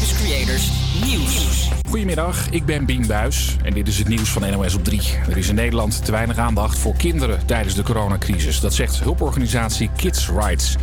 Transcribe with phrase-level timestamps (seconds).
[0.00, 0.70] Creators
[1.04, 1.68] Nieuws.
[1.88, 5.00] Goedemiddag, ik ben Bien Buis en dit is het nieuws van NOS op 3.
[5.28, 8.60] Er is in Nederland te weinig aandacht voor kinderen tijdens de coronacrisis.
[8.60, 10.76] Dat zegt hulporganisatie Kids Rights.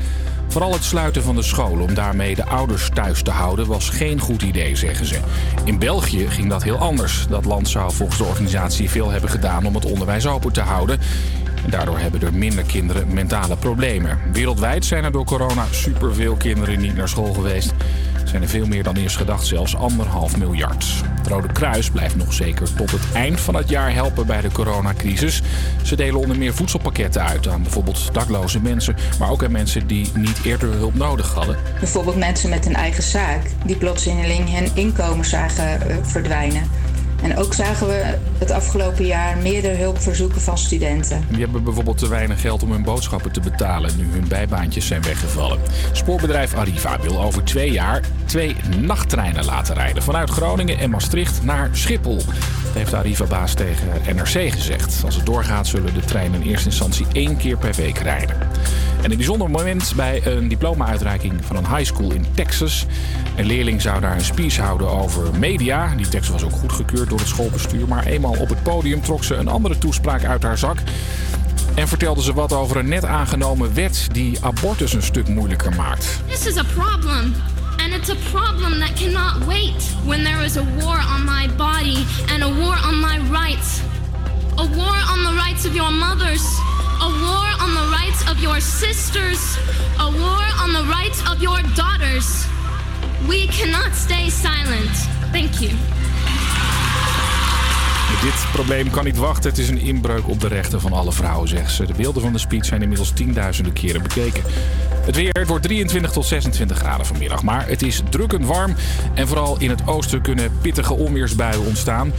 [0.47, 4.19] Vooral het sluiten van de scholen om daarmee de ouders thuis te houden was geen
[4.19, 5.19] goed idee, zeggen ze.
[5.63, 7.25] In België ging dat heel anders.
[7.29, 10.99] Dat land zou volgens de organisatie veel hebben gedaan om het onderwijs open te houden.
[11.63, 14.19] En daardoor hebben er minder kinderen mentale problemen.
[14.33, 17.73] Wereldwijd zijn er door corona superveel kinderen niet naar school geweest.
[18.29, 20.85] Zijn er veel meer dan eerst gedacht, zelfs anderhalf miljard.
[21.17, 24.51] Het Rode Kruis blijft nog zeker tot het eind van het jaar helpen bij de
[24.51, 25.41] coronacrisis.
[25.83, 30.11] Ze delen onder meer voedselpakketten uit aan bijvoorbeeld dakloze mensen, maar ook aan mensen die
[30.15, 31.57] niet eerder hulp nodig hadden.
[31.79, 36.63] Bijvoorbeeld mensen met een eigen zaak die plotseling hun inkomen zagen eh, verdwijnen.
[37.23, 41.25] En ook zagen we het afgelopen jaar meerdere hulpverzoeken van studenten.
[41.29, 45.01] Die hebben bijvoorbeeld te weinig geld om hun boodschappen te betalen nu hun bijbaantjes zijn
[45.01, 45.59] weggevallen.
[45.91, 51.69] Spoorbedrijf Arriva wil over twee jaar twee nachttreinen laten rijden vanuit Groningen en Maastricht naar
[51.71, 52.17] Schiphol.
[52.17, 55.01] Dat heeft Arriva-baas tegen NRC gezegd.
[55.05, 58.35] Als het doorgaat zullen de treinen in eerste instantie één keer per week rijden.
[59.01, 62.85] En een bijzonder moment bij een diploma-uitreiking van een high school in Texas.
[63.35, 65.95] Een leerling zou daar een speech houden over media.
[65.95, 67.87] Die tekst was ook goedgekeurd door het schoolbestuur.
[67.87, 70.77] Maar eenmaal op het podium trok ze een andere toespraak uit haar zak.
[71.75, 76.19] En vertelde ze wat over een net aangenomen wet die abortus een stuk moeilijker maakt.
[76.27, 77.35] This is a problem.
[77.83, 82.05] And it's a problem that cannot wait when there is a war on my body
[82.33, 83.81] and a war on my rights.
[84.57, 86.43] A war on the rights of your mothers.
[87.01, 89.57] A war on the rights of your sisters.
[89.99, 92.45] A war on the rights of your daughters.
[93.27, 94.95] We cannot stay silent.
[95.31, 95.98] Thank you.
[98.21, 99.49] Dit probleem kan niet wachten.
[99.49, 101.85] Het is een inbreuk op de rechten van alle vrouwen, zegt ze.
[101.85, 104.43] De beelden van de speech zijn inmiddels tienduizenden keren bekeken.
[105.05, 107.43] Het weer het wordt 23 tot 26 graden vanmiddag.
[107.43, 108.75] Maar het is drukkend warm.
[109.13, 112.11] En vooral in het oosten kunnen pittige onweersbuien ontstaan.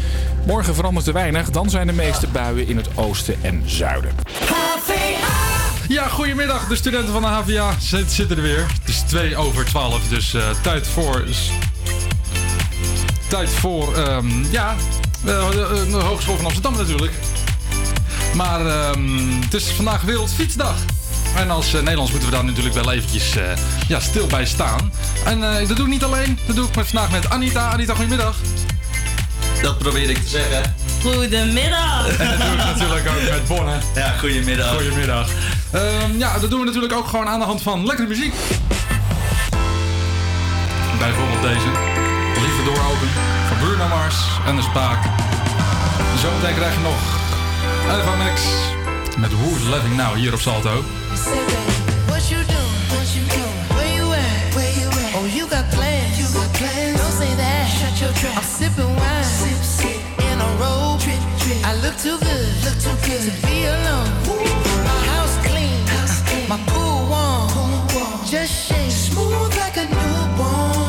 [0.46, 1.50] Morgen verandert er weinig.
[1.50, 4.10] Dan zijn de meeste buien in het oosten en zuiden.
[5.88, 6.66] Ja, goedemiddag.
[6.68, 8.66] De studenten van de HVA zit- zitten er weer.
[8.80, 11.24] Het is 2 over 12, dus eh, tijd voor...
[13.28, 14.74] Tijd voor, ehm, ja,
[15.24, 17.12] de, de Hogeschool van Amsterdam natuurlijk.
[18.34, 20.76] Maar ehm, het is vandaag Wereldfietsdag.
[21.36, 23.44] En als eh, Nederlands moeten we daar natuurlijk wel eventjes eh,
[23.88, 24.92] ja, stil bij staan.
[25.24, 26.38] En eh, dat doe ik niet alleen.
[26.46, 27.70] Dat doe ik met, vandaag met Anita.
[27.70, 28.36] Anita, goedemiddag.
[29.62, 30.74] Dat probeer ik te zeggen.
[31.02, 32.16] Goedemiddag.
[32.18, 33.78] En dat doe ik natuurlijk ook met Bonne.
[33.94, 34.74] Ja, goedemiddag.
[34.74, 35.28] Goedemiddag.
[35.70, 38.34] Ehm, ja, dat doen we natuurlijk ook gewoon aan de hand van lekkere muziek.
[40.98, 41.70] Bijvoorbeeld deze.
[42.40, 43.08] Liefde dooropen
[43.48, 44.98] van Mars en de Spaak.
[46.16, 47.00] Zometeen krijg je nog
[47.98, 48.40] Eva Max
[49.16, 50.84] met Who's Living Now hier op Salto.
[58.86, 59.24] Wine.
[59.24, 60.00] Sip, sip.
[60.18, 60.70] In a.
[61.64, 62.64] I look too good.
[62.64, 64.08] Look too good to be alone.
[64.84, 65.84] My house clean.
[66.48, 66.58] My.
[66.66, 67.48] Pool warm.
[68.30, 68.90] Just shake.
[68.90, 70.79] Smooth like a newborn.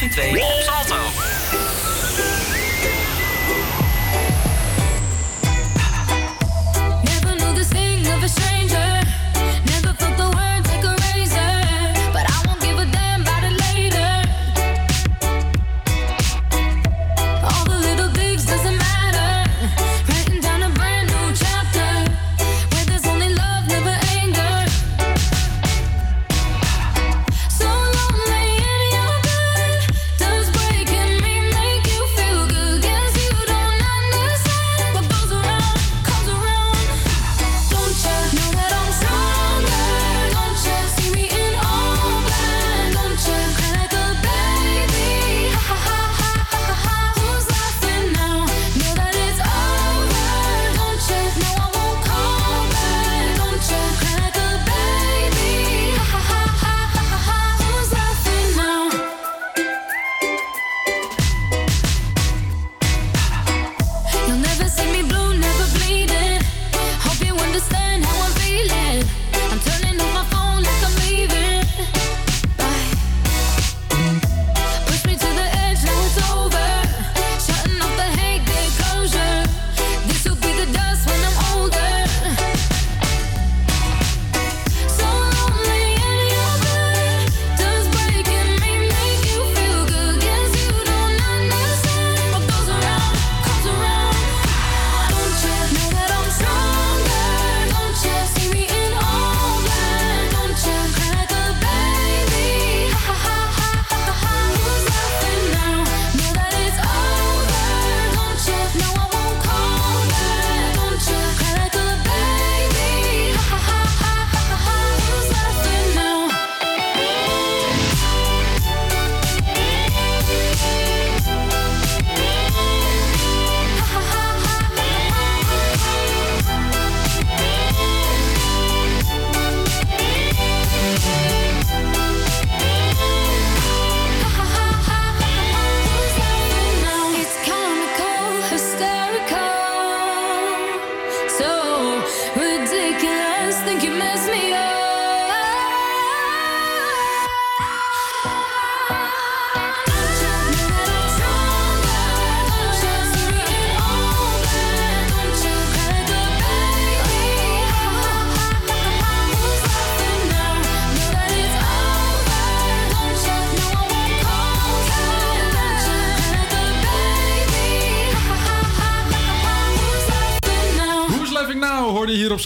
[0.00, 0.39] Tussen 12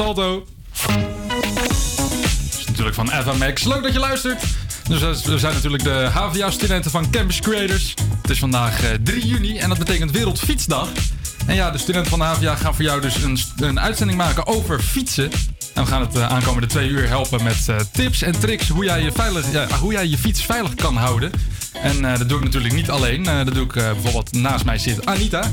[0.00, 0.46] op Salto.
[2.58, 3.64] Is natuurlijk van FMX.
[3.64, 4.42] Leuk dat je luistert.
[4.88, 7.94] Dus eh, we zijn natuurlijk de HVA-studenten van Campus Creators.
[8.22, 10.88] Het is vandaag eh, 3 juni en dat betekent Wereldfietsdag.
[11.46, 14.46] En ja, de studenten van de HVA gaan voor jou dus een, een uitzending maken
[14.46, 15.30] over fietsen.
[15.74, 18.84] En we gaan het eh, aankomende twee uur helpen met eh, tips en tricks hoe
[18.84, 21.30] jij, je veilig, ja, hoe jij je fiets veilig kan houden.
[21.82, 23.26] En eh, dat doe ik natuurlijk niet alleen.
[23.26, 25.50] Eh, dat doe ik eh, bijvoorbeeld naast mij zit Anita.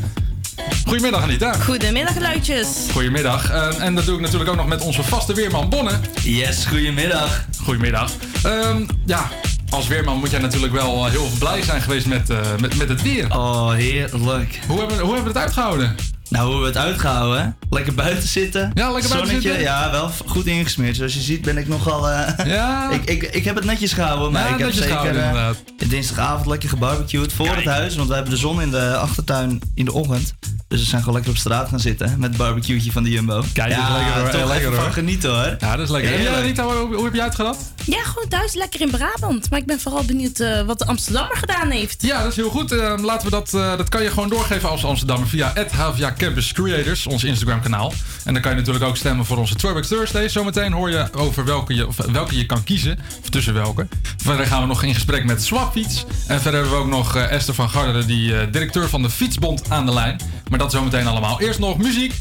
[0.92, 1.54] Goedemiddag Anita.
[1.54, 2.68] Goedemiddag, luidjes.
[2.92, 3.50] Goedemiddag.
[3.52, 5.92] Eh, en dat doe ik natuurlijk ook nog met onze vaste weerman Bonne.
[6.24, 7.46] Yes, goedemiddag.
[7.64, 8.12] Goedemiddag.
[8.44, 9.30] Ehm, ja,
[9.70, 12.90] als weerman moet jij natuurlijk wel eh, heel blij zijn geweest met, eh, met, met
[12.90, 13.26] het weer.
[13.38, 14.60] Oh, heerlijk.
[14.68, 15.96] Hoe hebben, we- hoe hebben we het uitgehouden?
[16.30, 17.56] Nou, hoe hebben we het uitgehouden?
[17.70, 18.62] Lekker buiten zitten.
[18.74, 19.62] Ja, lekker buiten Zonnetje, zitten.
[19.62, 20.96] Ja, wel goed ingesmeerd.
[20.96, 22.10] Zoals je ziet ben ik nogal...
[22.10, 22.90] eh, Ja.
[23.02, 25.58] ik, ik, ik heb het netjes gehouden, maar Ja, ik heb zeker gehouden, eh, inderdaad.
[25.90, 27.96] dinsdagavond lekker gebarbecued voor het huis.
[27.96, 30.34] Want we hebben de zon in de achtertuin in de ochtend.
[30.72, 33.44] Dus we zijn gewoon lekker op straat gaan zitten met het barbecue'tje van de Jumbo.
[33.54, 34.80] Kijk, dat is lekker hoor, toch lekker hoor.
[34.80, 35.56] van genieten hoor.
[35.60, 36.14] Ja, dat is lekker.
[36.14, 36.44] En Heerlijk.
[36.44, 37.58] Anita, hoe, hoe heb jij het gehad?
[37.86, 39.50] Ja, goed thuis, lekker in Brabant.
[39.50, 42.02] Maar ik ben vooral benieuwd eh, wat de Amsterdammer gedaan heeft.
[42.02, 42.72] Ja, dat is heel goed.
[42.72, 46.52] Eh, laten we dat, eh, dat kan je gewoon doorgeven als Amsterdammer via HVA Campus
[46.54, 47.94] Creators, ons Instagram kanaal.
[48.24, 50.30] En dan kan je natuurlijk ook stemmen voor onze Throwback Thursday.
[50.30, 53.00] Zometeen hoor je over welke je, of welke je kan kiezen.
[53.22, 53.88] Of tussen welke.
[54.18, 56.06] Verder gaan we nog in gesprek met Swapfiets.
[56.28, 59.10] En verder hebben we ook nog eh, Esther van Garderen, die eh, directeur van de
[59.10, 60.20] Fietsbond aan de lijn.
[60.50, 61.42] Maar dat zometeen allemaal.
[61.42, 62.14] Eerst nog muziek.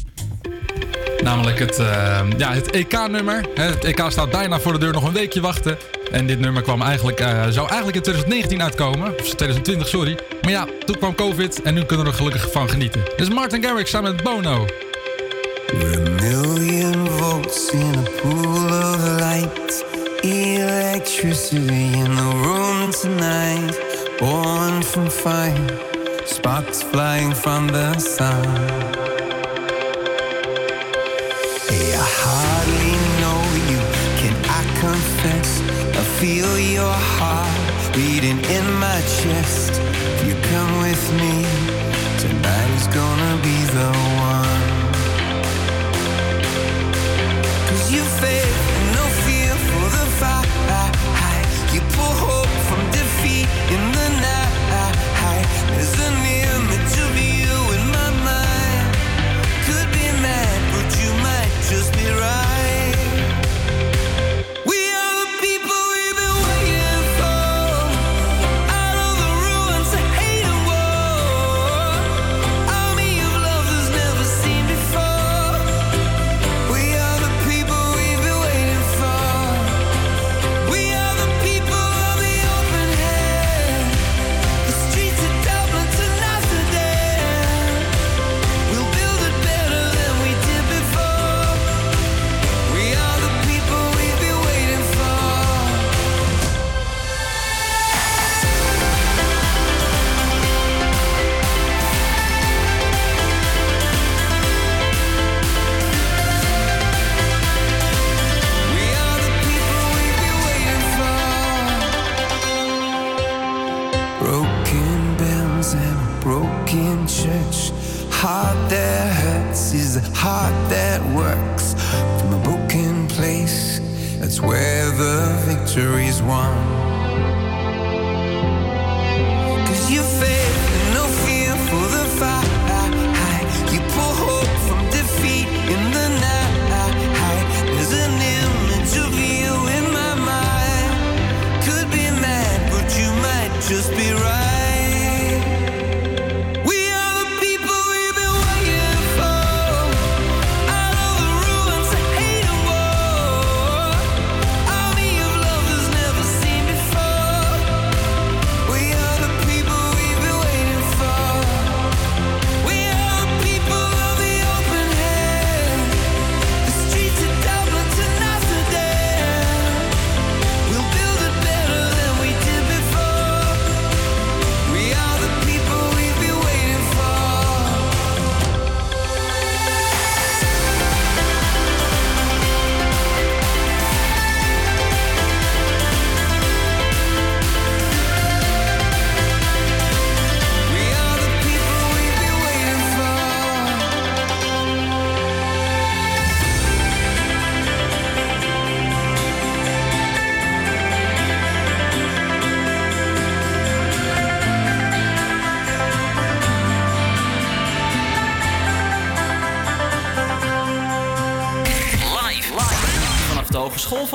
[1.23, 3.45] Namelijk het, eh, ja, het EK-nummer.
[3.53, 5.77] Het EK staat bijna voor de deur, nog een weekje wachten.
[6.11, 9.13] En dit nummer kwam eigenlijk, eh, zou eigenlijk in 2019 uitkomen.
[9.19, 10.17] Of 2020, sorry.
[10.41, 13.01] Maar ja, toen kwam COVID en nu kunnen we er gelukkig van genieten.
[13.15, 14.65] Is Martin Garrix samen met Bono.
[16.19, 17.09] Million
[17.71, 19.85] in a pool of light.
[20.21, 23.79] Electricity in the room tonight.
[24.19, 25.90] Born from fire,
[26.31, 28.45] sparks flying from the sun.
[31.69, 33.81] Hey, I hardly know you.
[34.21, 35.49] Can I confess?
[36.01, 38.23] I feel your heart beat
[39.21, 39.73] chest.
[40.13, 41.40] If you come with me,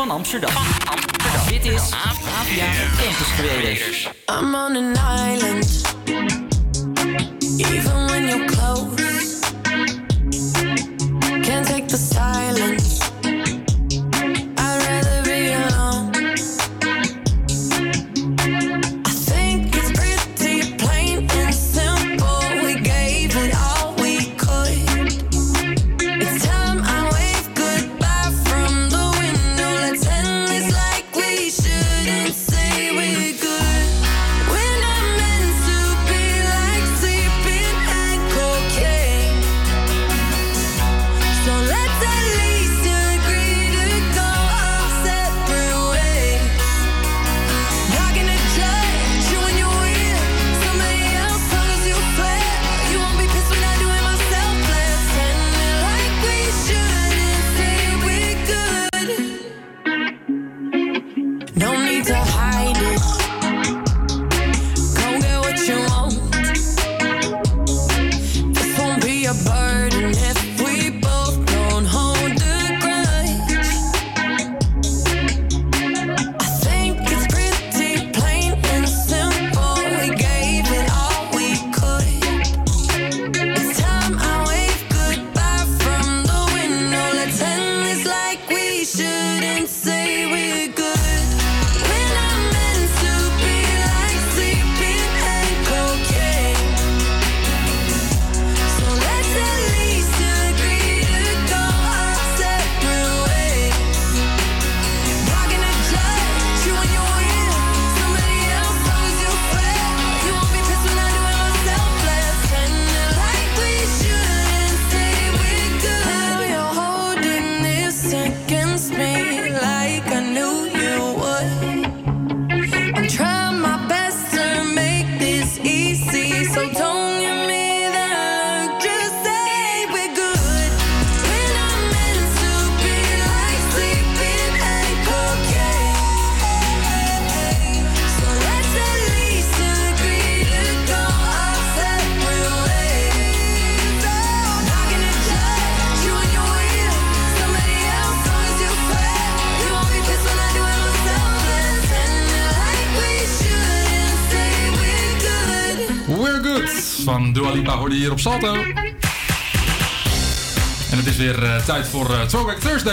[0.06, 0.50] Hogeschool van Amsterdam.
[0.50, 0.55] Dit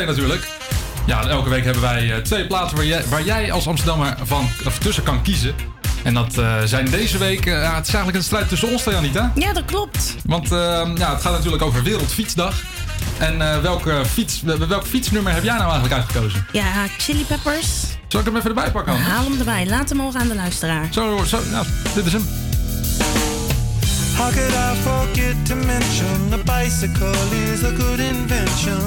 [0.01, 0.47] Natuurlijk.
[1.06, 4.49] Ja, elke week hebben wij eh, twee plaatsen waar jij, waar jij als Amsterdammer van,
[4.65, 5.56] of tussen kan kiezen.
[6.03, 8.82] En dat eh, zijn deze week, eh, ja, het is eigenlijk een strijd tussen ons
[8.82, 9.32] twee, Anita.
[9.36, 10.15] Ja, dat klopt.
[10.25, 12.56] Want ja, het gaat natuurlijk over Wereldfietsdag.
[13.17, 16.45] En eh, welke, fiets, wel- welk fietsnummer heb jij nou eigenlijk uitgekozen?
[16.51, 16.65] Ja,
[16.97, 17.67] Chili Peppers.
[18.08, 18.97] Zal ik hem even erbij pakken?
[19.01, 19.65] Haal hem erbij.
[19.67, 20.88] Laat hem horen aan de luisteraar.
[20.91, 21.63] Zo, zo, ja,
[21.95, 22.27] dit is hem.
[24.17, 27.13] How could I forget to mention the bicycle
[27.53, 28.82] is a good invention?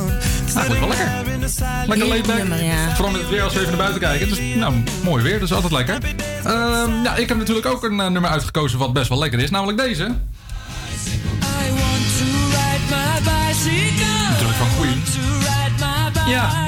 [0.56, 1.34] Eigenlijk wel lekker.
[1.86, 2.36] Lekker laid back.
[2.36, 2.94] nummer, ja.
[2.94, 4.28] Vooral met het weer als we even naar buiten kijken.
[4.28, 5.98] Het is nou, mooi weer, dus altijd lekker.
[7.04, 9.50] Ja, ik heb natuurlijk ook een eh, nummer uitgekozen wat best wel lekker is.
[9.50, 10.14] Namelijk deze.
[14.28, 15.02] Natuurlijk van Queen.
[16.28, 16.64] Ja.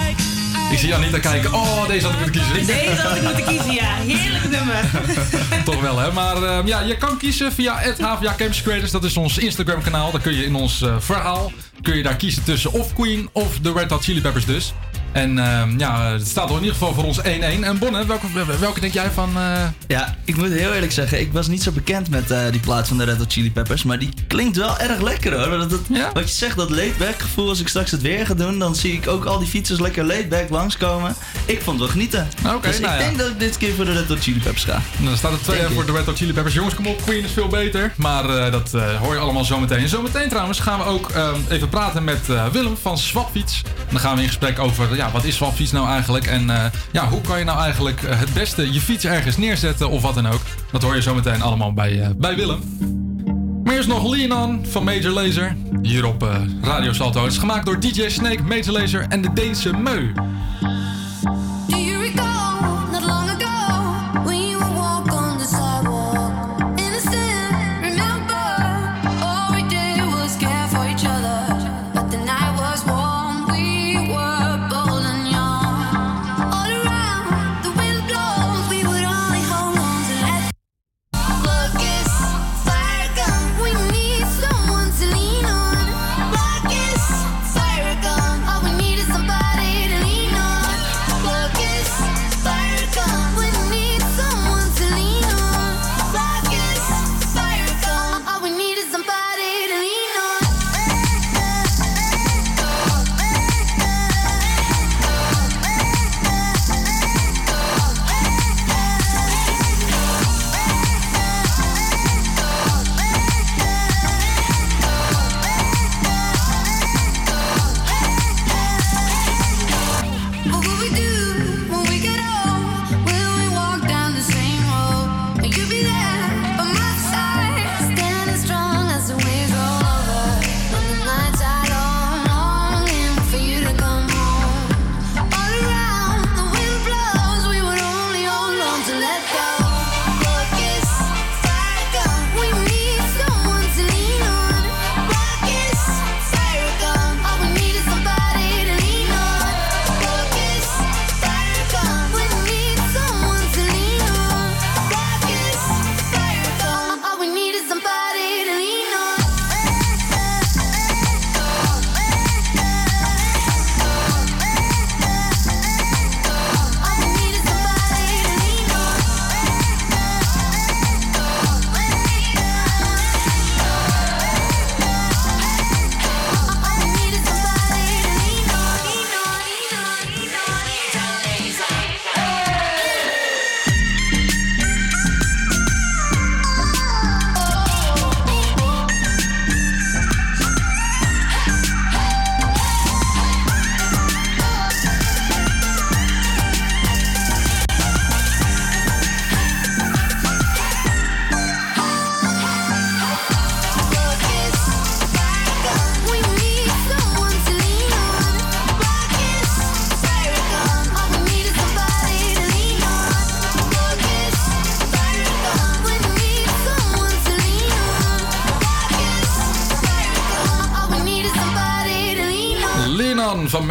[0.70, 1.52] Ik zie Anita kijken.
[1.52, 2.66] Oh, deze had ik moeten kiezen.
[2.66, 3.94] Deze had ik moeten kiezen, ja.
[3.94, 4.84] Heerlijk nummer.
[5.64, 6.12] Toch wel, hè?
[6.12, 8.90] Maar ehm, ja, je kan kiezen via het HVA Campus Creators.
[8.90, 10.10] Dat is ons Instagram kanaal.
[10.10, 11.52] Dan kun je in ons eh, verhaal
[11.88, 14.72] kun je daar kiezen tussen of Queen of de Red Hot Chili Peppers dus.
[15.12, 17.22] En ehm, ja, het staat er in ieder geval voor ons 1-1.
[17.62, 18.26] En Bonne, welke,
[18.60, 19.30] welke denk jij van...
[19.36, 22.60] eh, Ja, ik moet heel eerlijk zeggen, ik was niet zo bekend met eh, die
[22.60, 23.82] plaat van de Red Hot Chili Peppers.
[23.82, 25.58] Maar die klinkt wel erg lekker hoor.
[25.58, 25.80] Dat, dat-
[26.12, 28.92] Wat je zegt, dat laidback gevoel, als ik straks het weer ga doen, dan zie
[28.92, 31.14] ik ook al die fietsers lekker laidback langskomen.
[31.44, 32.28] Ik vond het wel genieten.
[32.46, 33.06] Oké, dus nou ik ja.
[33.06, 34.80] denk dat ik dit keer voor de Red Hot Chili Peppers ga.
[34.96, 36.54] Nou, dan staat het 2 Denk voor de Red Hot Chili Peppers.
[36.54, 37.92] Jongens, kom op, Queen is veel beter.
[37.96, 39.78] Maar eh, dat hoor je allemaal zometeen.
[39.78, 42.20] En zometeen trouwens gaan we ook ehm, even praten met
[42.52, 43.62] Willem van Swapfiets.
[43.90, 46.26] Dan gaan we in gesprek over, ja, wat is Swapfiets nou eigenlijk?
[46.26, 49.90] En eh, ja, hoe kan je nou eigenlijk eh, het beste je fiets ergens neerzetten
[49.90, 50.40] of wat dan ook?
[50.72, 52.60] Dat hoor je zometeen allemaal bij, eh, bij Willem.
[53.64, 55.56] Maar eerst nog Lean On van Major Lazer.
[55.82, 56.28] Hier op
[56.62, 57.22] Radio Salto.
[57.22, 60.12] Het is gemaakt door DJ Snake, Major Lazer en de Deense Meu.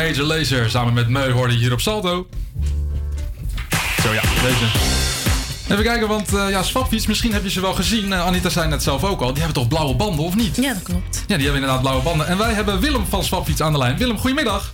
[0.07, 2.27] Major Lazer samen met Meu hoorde je hier op Salto.
[4.01, 4.65] Zo ja, deze.
[5.71, 8.13] Even kijken, want eh ja, Swapfiets, misschien heb je ze wel gezien.
[8.13, 9.27] Eh, Anita zei net zelf ook al.
[9.27, 10.55] Die hebben toch blauwe banden, of niet?
[10.55, 11.17] Ja, dat klopt.
[11.27, 12.27] Ja, die hebben inderdaad blauwe banden.
[12.27, 13.97] En wij hebben Willem van Swapfiets aan de lijn.
[13.97, 14.73] Willem, goedemiddag.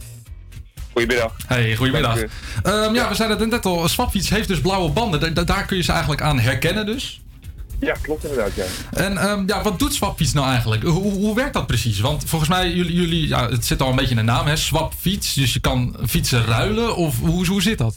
[0.92, 1.32] Goedemiddag.
[1.48, 2.18] Hey, goedemiddag.
[2.64, 3.88] Ehm, ja, we zeiden het net al.
[3.88, 5.20] Swapfiets heeft dus blauwe banden.
[5.20, 7.22] Da- da- daar kun je ze eigenlijk aan herkennen dus.
[7.84, 8.66] Ja, klopt inderdaad, ja.
[8.92, 10.84] En ehm, ja, wat doet Swapfiets nou eigenlijk?
[10.84, 12.00] Hoe, hoe werkt dat precies?
[12.00, 14.56] Want volgens mij, jullie, jullie ja, het zit al een beetje in de naam, hè?
[14.56, 15.34] Swapfiets.
[15.34, 17.96] Dus je kan fietsen ruilen, of hoe, hoe zit dat?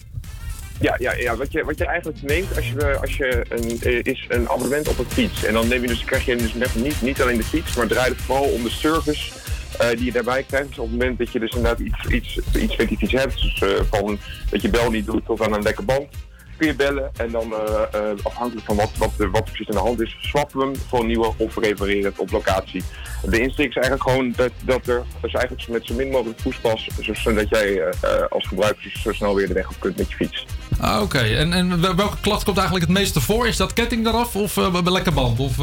[0.80, 1.36] Ja, ja, ja.
[1.36, 4.88] Wat, je, wat je eigenlijk neemt als je, als je een, eh, is een abonnement
[4.88, 5.44] op een fiets.
[5.44, 7.86] En dan neem je dus, krijg je dus net niet, niet alleen de fiets, maar
[7.86, 9.32] draait het vooral om de service
[9.78, 10.68] eh, die je daarbij krijgt.
[10.68, 13.42] Dus op het moment dat je dus inderdaad iets, iets, iets met die fiets hebt,
[13.42, 14.18] dus eh, van
[14.50, 16.06] dat je bel niet doet tot aan een lekke band,
[16.56, 19.80] kun je bellen en dan eh, eh, afhankelijk van wat, wat, wat precies aan de
[19.80, 22.82] hand is, swappen we hem voor een nieuwe of repareren het op locatie.
[23.22, 26.88] De insteek is eigenlijk gewoon dat, dat er dus eigenlijk met zo min mogelijk poespas,
[27.12, 27.90] zodat jij eh,
[28.28, 30.46] als gebruiker zo snel weer de weg op kunt met je fiets.
[30.80, 31.18] Ah, oké.
[31.18, 33.46] En, en wel- welke klacht komt eigenlijk het meeste voor?
[33.46, 35.38] Is dat ketting eraf of lekker band?
[35.40, 35.56] Of,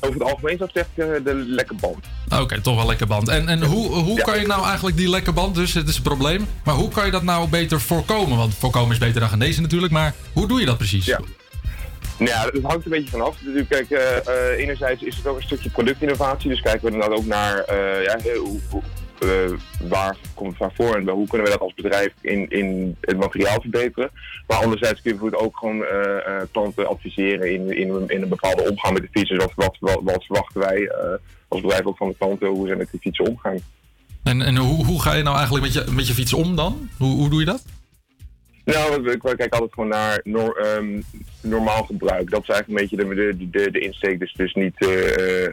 [0.00, 2.06] over het algemeen zou ik zeggen eh, de lekke band.
[2.42, 3.28] Oké, toch wel lekker band.
[3.28, 6.02] En, en hoe, hoe kan je nou eigenlijk die lekke band, dus het is een
[6.02, 8.36] probleem, maar hoe kan je dat nou beter voorkomen?
[8.36, 11.04] Want voorkomen is beter dan genezen natuurlijk, maar hoe doe je dat precies?
[11.04, 11.20] Ja.
[12.18, 13.36] Nou ja, het hangt een beetje vanaf.
[13.40, 16.50] Natuurlijk, kijk, eh, eh, enerzijds is het ook een stukje productinnovatie.
[16.50, 18.82] Dus kijken we inderdaad ook naar eh, ja, hoe,
[19.18, 22.96] eh, waar komt het van voor en hoe kunnen we dat als bedrijf in, in
[23.00, 24.10] het materiaal verbeteren.
[24.46, 28.22] Maar anderzijds kun je bijvoorbeeld ook gewoon eh, eh, klanten adviseren in, in, een- in
[28.22, 29.30] een bepaalde omgang met de fiets.
[29.30, 30.92] Dus wat, wat, wat, verwachten wij
[31.48, 33.58] als bedrijf ook van de klanten, hoe ze met die fietsen omgaan.
[34.22, 36.88] En, en hoe, hoe ga je nou eigenlijk met je, met je fiets om dan?
[36.98, 37.64] Hoe, hoe doe je dat?
[38.64, 41.00] Nou, ik kijk altijd gewoon naar nor- ehm,
[41.40, 42.30] normaal gebruik.
[42.30, 44.18] Dat is eigenlijk een beetje de, de, de, de insteek.
[44.18, 45.48] Dus, dus niet eh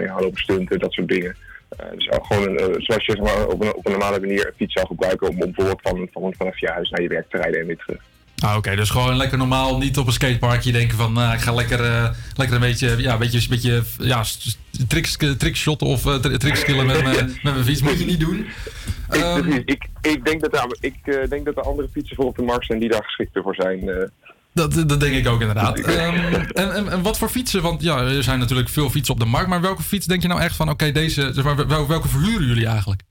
[0.00, 1.36] uh, halen stunten, dat soort dingen.
[1.76, 4.20] Eh, dus ook gewoon een, eh, zoals je zeg maar, op, een, op een normale
[4.20, 7.08] manier een fiets zou gebruiken om, om bijvoorbeeld van, van, vanaf je huis naar je
[7.08, 8.00] werk te rijden en weer terug.
[8.38, 11.52] Ah, Oké, dus gewoon lekker normaal, niet op een skateparkje denken van nou, ik ga
[11.52, 14.22] lekker, eh, lekker een beetje, ja, een beetje, een beetje ja,
[14.88, 17.82] tricks, trickshotten of uh, trickskillen met, mijn- met mijn fiets.
[17.82, 18.38] Moet je niet doen.
[19.10, 22.36] Ik, Ehm, ik, ik, denk dat er, ik denk dat er andere fietsen voor op
[22.36, 24.10] de markt zijn die daar geschikter voor zijn.
[24.54, 25.80] Dat, dat denk ik ook inderdaad.
[25.80, 27.62] Ehm, en, en, en wat voor fietsen?
[27.62, 29.48] Want ja, er zijn natuurlijk veel fietsen op de markt.
[29.48, 32.46] Maar welke fiets denk je nou echt van, oké, deze, zeg maar, wel- welke verhuren
[32.46, 33.02] jullie eigenlijk?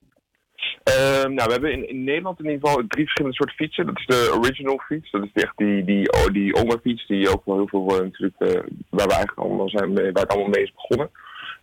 [0.83, 3.85] Ehm, nou, we hebben in, in Nederland in ieder geval drie verschillende soorten fietsen.
[3.85, 5.11] Dat is de original fiets.
[5.11, 8.03] Dat is echt die, die, oh, die oma fiets die ook wel heel veel eh,
[8.03, 8.47] natuurlijk, eh,
[8.89, 11.09] waar we eigenlijk allemaal zijn, waar het allemaal mee is begonnen.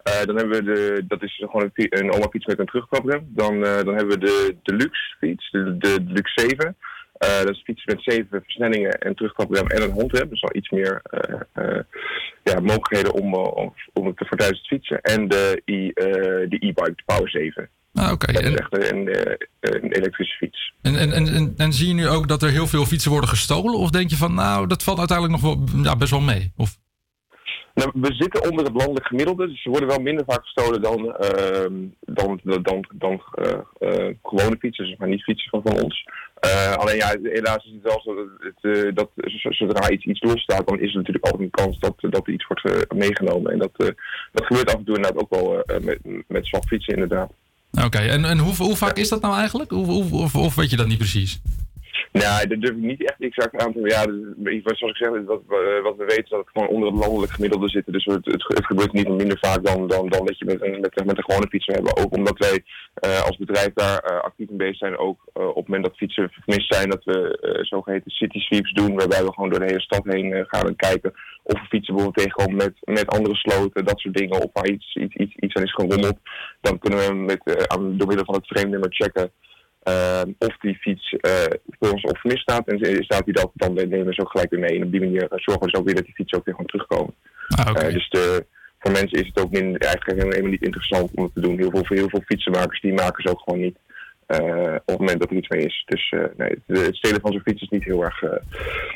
[0.03, 3.27] Eh, dan hebben we de, dat is gewoon een, een oma fiets met een terugklaprem.
[3.29, 6.77] Dan, dan hebben we de deluxe fiets, de, de deluxe 7.
[7.19, 10.29] Eh, dat is een fiets met zeven versnellingen en terugklaprem en een handrem.
[10.29, 11.85] Dus al iets meer eh, eh,
[12.43, 15.01] ja, mogelijkheden om, om, om het te verduisterd fietsen.
[15.01, 15.61] En de
[16.49, 17.69] de e-bike, de Power 7.
[17.95, 18.33] Ah, oké.
[18.33, 19.09] Dat is En, echt een,
[19.61, 20.73] een elektrische fiets.
[20.83, 23.79] en, en, en, en, zie je nu ook dat er heel veel fietsen worden gestolen?
[23.79, 26.53] Of denk je van, nou, dat valt uiteindelijk nog wel ja, best wel mee?
[26.57, 26.77] Of,
[27.75, 31.17] Nou, we zitten onder het landelijk gemiddelde, dus ze worden wel minder vaak gestolen dan,
[31.17, 33.23] ehm, dan, dan, dan, dan
[34.23, 36.05] gewone fietsen, dus maar niet fietsen van, van ons.
[36.41, 39.11] Eh, alleen ja, helaas is het wel zo dat, eh, dat
[39.49, 42.47] zodra iets, iets losstaat, dan is er natuurlijk altijd een kans dat, dat er iets
[42.47, 43.53] wordt eh, meegenomen.
[43.53, 43.73] En dat,
[44.33, 47.31] dat gebeurt af en toe inderdaad ook wel met, met zwakfietsen inderdaad.
[47.85, 49.73] Oké, en, en hoe, hoe vaak is dat nou eigenlijk?
[49.73, 51.41] Of weet je dat niet precies?
[52.13, 54.03] Nou, dat durf ik niet echt exact aan te ja,
[54.77, 57.33] Zoals ik zeg, wat, eh, wat we weten is dat het gewoon onder het landelijk
[57.33, 57.85] gemiddelde zit.
[57.87, 61.25] Dus het, het, gebeurt niet minder vaak dan, dan, dan dat je met, met, een
[61.25, 62.05] gewone fiets zou hebben.
[62.05, 64.99] Ook omdat wij eh, als bedrijf daar eh, actief mee bezig zijn.
[64.99, 68.95] Ook op het moment dat fietsen vermist zijn, dat we eh, zogeheten city sweeps doen.
[68.95, 72.27] Waarbij we gewoon door de hele stad heen gaan en kijken of we fietsen bijvoorbeeld
[72.27, 74.43] tegenkomen met, met andere sloten, dat soort dingen.
[74.43, 76.19] Of waar iets, iets, iets, iets aan is gerommeld.
[76.61, 79.48] Dan kunnen we met, aan, door middel van het frame-nummer checken eh,
[80.39, 81.33] of die fiets eh
[81.79, 82.67] voor ons op vermist staat.
[82.69, 84.77] En eh, staat die dat, dan nemen we ze ook gelijk weer mee.
[84.77, 86.55] En op die manier eh, zorgen we dus ook weer dat die fietsen ook weer
[86.55, 87.15] gewoon terugkomen.
[87.49, 88.47] Eh, dus de,
[88.79, 91.59] voor mensen is het ook eigenlijk helemaal niet interessant om het te doen.
[91.59, 93.77] Heel veel, heel veel fietsenmakers die maken ze ook gewoon niet.
[94.27, 95.83] eh, op het moment dat er iets mee is.
[95.87, 98.31] Dus eh, nee, het, stelen van zo'n fiets is niet heel erg eh,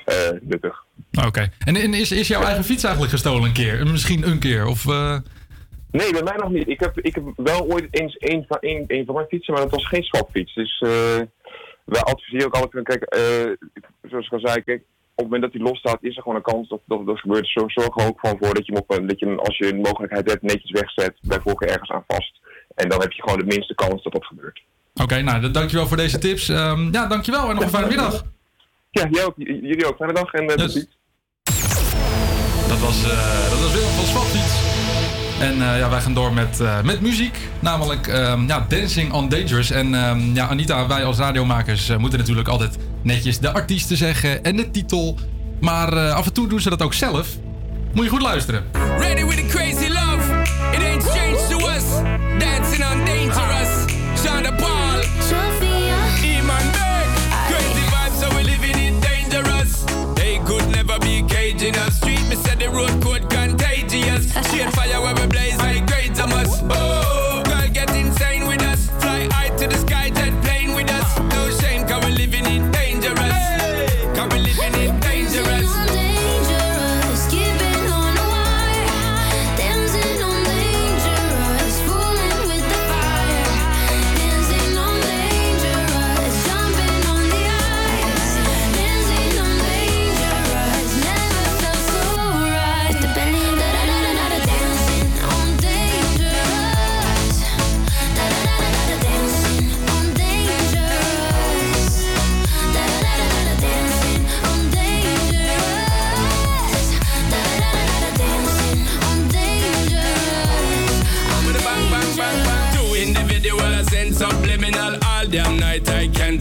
[0.04, 0.84] eh, nuttig.
[1.26, 1.48] Oké.
[1.64, 3.86] En, en is, is jouw eigen fiets eigenlijk gestolen een keer?
[3.86, 4.66] Misschien een keer?
[4.66, 5.18] Of, eh,
[5.92, 6.68] Nee, bij mij nog niet.
[6.68, 9.62] Ik heb, ik heb wel ooit eens een van, een, een van mijn fietsen, maar
[9.62, 10.54] dat was geen swapfiets.
[10.54, 11.20] Dus eh
[11.84, 13.20] wij adviseren ook altijd, kijk, eh,
[14.02, 14.82] zoals ik al zei, kijk,
[15.14, 17.48] op het moment dat hij losstaat, is er gewoon een kans dat dat, dat gebeurt.
[17.48, 19.80] Zorg, zorg er ook gewoon voor dat je hem dat je hem, als je een
[19.80, 22.40] mogelijkheid hebt, netjes wegzet, bij voorkeur ergens aan vast.
[22.74, 24.62] En dan heb je gewoon de minste kans dat dat gebeurt.
[24.94, 26.48] Oké, nou, dan dankjewel voor deze tips.
[26.48, 28.24] Ehm, ja, dankjewel en nog een fijne middag.
[28.90, 29.96] Ja, jij ook, jullie ook.
[29.96, 30.98] Fijne dag en uh, tot ziens.
[32.68, 34.61] Dat was, eh, dat was Willem van Swapfiets.
[35.42, 37.38] En eh, ja, wij gaan door met, eh, met muziek.
[37.60, 39.70] Namelijk ehm, ja, Dancing on Dangerous.
[39.70, 44.44] En ehm, ja, Anita, wij als radiomakers eh, moeten natuurlijk altijd netjes de artiesten zeggen
[44.44, 45.18] en de titel.
[45.60, 47.28] Maar af en toe doen ze dat ook zelf.
[47.94, 48.64] Moet je goed luisteren.
[48.98, 49.81] Ready with crazy
[66.74, 67.21] Oh.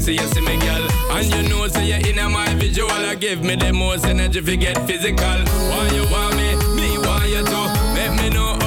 [0.01, 0.87] See you see me, girl.
[1.11, 2.89] And you know, say you're in my visual.
[2.89, 5.37] I give me the most energy if you get physical.
[5.69, 6.49] Why you want me?
[6.75, 7.61] Me want you to.
[7.93, 8.60] Let me know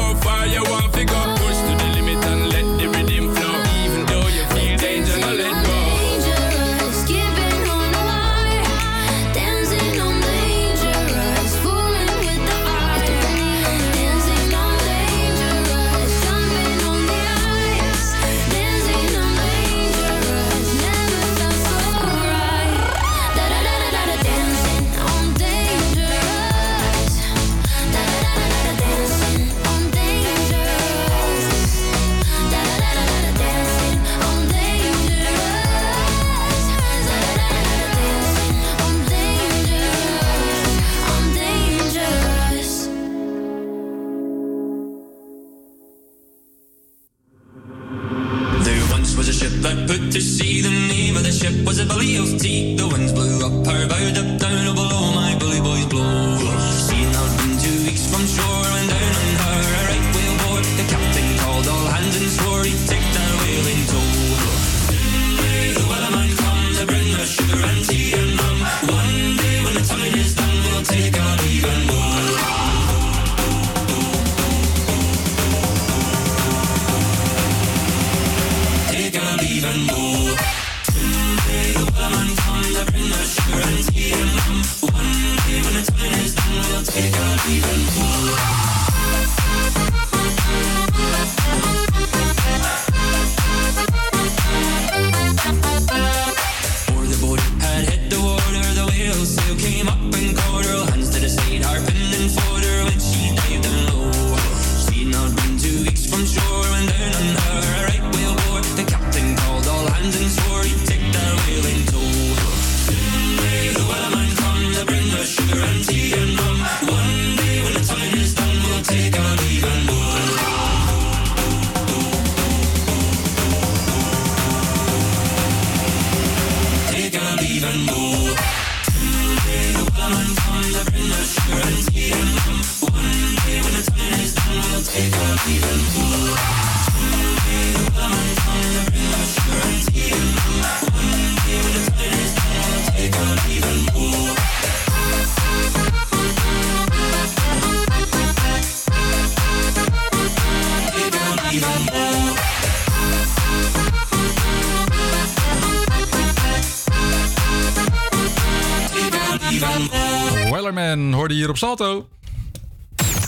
[51.87, 52.77] the ship was a Billy of Tea.
[52.77, 53.14] The winds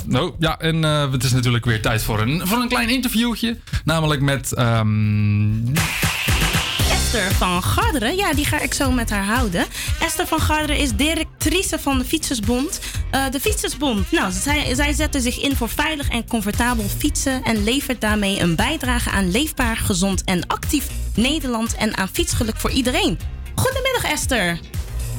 [0.06, 3.58] Nou, ja, en eh, het is natuurlijk weer tijd voor een, voor een klein interviewtje.
[3.84, 4.52] Namelijk met...
[4.52, 5.74] ehm,
[6.90, 9.66] Esther van Garderen, ja, die ga ik zo met haar houden.
[10.00, 12.80] Esther van Garderen is directrice van de Fietsersbond.
[13.10, 17.42] Eh, de Fietsersbond, nou, zij, zij zetten zich in voor veilig en comfortabel fietsen...
[17.42, 21.74] en levert daarmee een bijdrage aan leefbaar, gezond en actief Nederland...
[21.74, 23.18] en aan fietsgeluk voor iedereen.
[23.54, 24.58] Goedemiddag, Esther.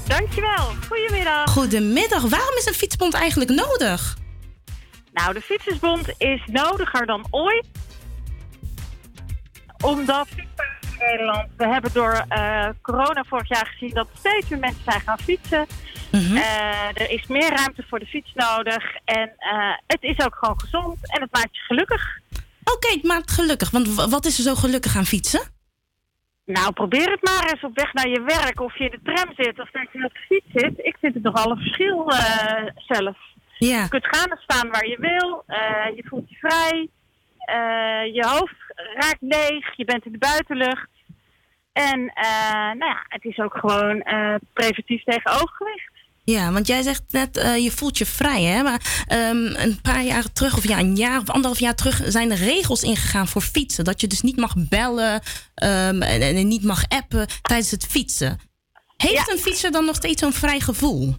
[0.07, 0.73] Dankjewel.
[0.87, 1.49] Goedemiddag.
[1.49, 2.21] Goedemiddag.
[2.21, 4.17] Waarom is een fietsbond eigenlijk nodig?
[5.13, 7.67] Nou, de Fietsersbond is nodiger dan ooit.
[9.83, 10.47] Omdat in
[10.99, 15.19] Nederland, we hebben door eh, corona vorig jaar gezien dat steeds meer mensen zijn gaan
[15.19, 15.67] fietsen.
[16.11, 18.83] Eh, er is meer ruimte voor de fiets nodig.
[19.05, 22.19] En eh, het is ook gewoon gezond en het maakt je gelukkig.
[22.63, 23.69] Oké, het maakt gelukkig.
[23.69, 25.56] Want wat is er zo gelukkig aan fietsen?
[26.55, 28.59] Nou, probeer het maar eens op weg naar je werk.
[28.61, 30.73] Of je in de tram zit of dat je op de fiets zit.
[30.77, 33.17] Ik vind het nogal een verschil eh, zelf.
[33.57, 33.81] Ja.
[33.81, 35.43] Je kunt gaan en staan waar je wil.
[35.47, 36.89] eh, je voelt je vrij.
[37.37, 38.55] eh, je hoofd
[38.95, 39.75] raakt leeg.
[39.75, 40.89] Je bent in de buitenlucht.
[41.73, 41.99] En
[42.77, 44.03] nou ja, het is ook gewoon
[44.53, 45.91] preventief tegen overgewicht.
[46.33, 48.63] Ja, want jij zegt net, eh, je voelt je vrij, hè?
[48.63, 52.31] Maar ehm, een paar jaar terug, of ja, een jaar of anderhalf jaar terug, zijn
[52.31, 53.83] er regels ingegaan voor fietsen.
[53.83, 55.21] Dat je dus niet mag bellen
[55.55, 58.39] ehm, en, en niet mag appen tijdens het fietsen.
[58.97, 61.15] Heeft een fietser dan nog steeds zo'n vrij gevoel?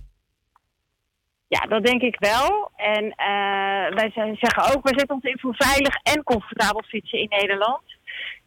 [1.49, 2.71] Ja, dat denk ik wel.
[2.77, 7.29] En eh, wij zeggen ook, wij zetten ons in voor veilig en comfortabel fietsen in
[7.29, 7.83] Nederland.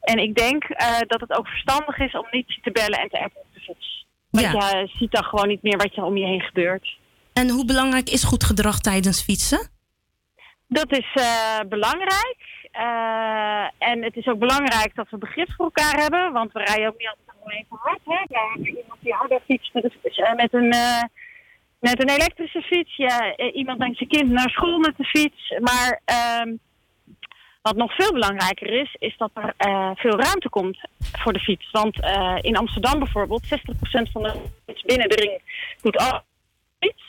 [0.02, 3.20] En ik denk eh, dat het ook verstandig is om niet te bellen en te
[3.20, 4.01] appen op de fiets.
[4.32, 6.98] Want je ziet dan gewoon niet meer wat er om je heen gebeurt.
[7.34, 9.70] En hoe belangrijk is goed gedrag tijdens fietsen?
[10.68, 12.52] Dat is eh, belangrijk.
[12.72, 16.32] Eh, en het is ook belangrijk dat we begrip voor elkaar hebben.
[16.32, 18.00] Want we rijden ook niet altijd gewoon even hard.
[18.06, 18.38] Hè?
[18.38, 20.70] Hebben iemand die harder fietst met een, eh, met een,
[21.80, 22.96] met een elektrische fiets.
[22.96, 25.60] Ja, eh, iemand brengt zijn kind naar school met de fiets.
[25.60, 26.56] Maar ehm,
[27.62, 30.80] Wat nog veel belangrijker is, is dat er eh, veel ruimte komt
[31.12, 31.72] voor de fiets.
[31.72, 33.48] Want eh, in Amsterdam bijvoorbeeld, 60%
[34.12, 34.34] van de
[34.66, 35.42] fiets binnen de ring
[35.82, 36.22] doet al
[36.80, 37.04] fiets.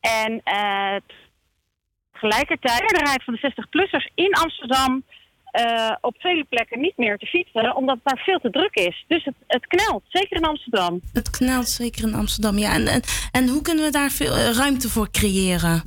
[0.00, 0.96] En eh,
[2.12, 5.02] tegelijkertijd de meerderheid van de 60-plussers in Amsterdam
[6.00, 9.04] op vele plekken niet meer te fietsen, omdat het daar veel te druk is.
[9.08, 11.00] Dus het, het knelt, zeker in Amsterdam.
[11.12, 12.72] Het knelt zeker in Amsterdam, ja.
[12.72, 15.82] En, en, en hoe kunnen we daar veel ruimte voor creëren?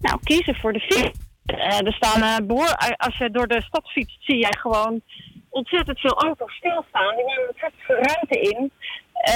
[0.00, 1.27] Nou, kiezen voor de fiets.
[1.48, 5.00] Eh, er staan eh, behoor- als je door de stad fietst, zie jij gewoon
[5.48, 7.16] ontzettend veel auto's stilstaan.
[7.16, 8.70] Die nemen ontzettend veel ruimte in.
[9.12, 9.32] Eh,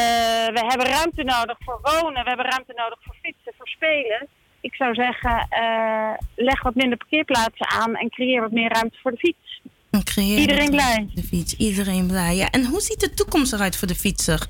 [0.57, 4.29] we hebben ruimte nodig voor wonen, we hebben ruimte nodig voor fietsen, voor spelen.
[4.61, 9.11] Ik zou zeggen, eh, leg wat minder parkeerplaatsen aan en creëer wat meer ruimte voor
[9.11, 9.61] de fiets.
[9.91, 11.09] En creëren Iedereen blij.
[11.15, 12.37] De fiets, iedereen blij.
[12.37, 12.51] Ja.
[12.51, 14.47] En hoe ziet de toekomst eruit voor de fietser?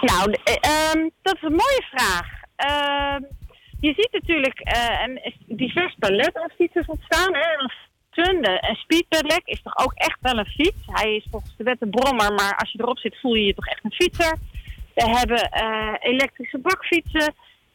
[0.00, 2.26] Nou, eh, ehm, dat is een mooie vraag.
[2.56, 3.22] Ehm,
[3.86, 7.34] je ziet natuurlijk eh, een divers palet aan fietsers ontstaan.
[7.34, 7.58] Hè?
[7.58, 7.70] Een
[8.10, 10.82] Tunde en Speed Pedelec is toch ook echt wel een fiets.
[10.86, 13.54] Hij is volgens de wet een brommer, maar als je erop zit voel je je
[13.54, 14.38] toch echt een fietser.
[14.94, 17.34] We hebben eh, elektrische bakfietsen.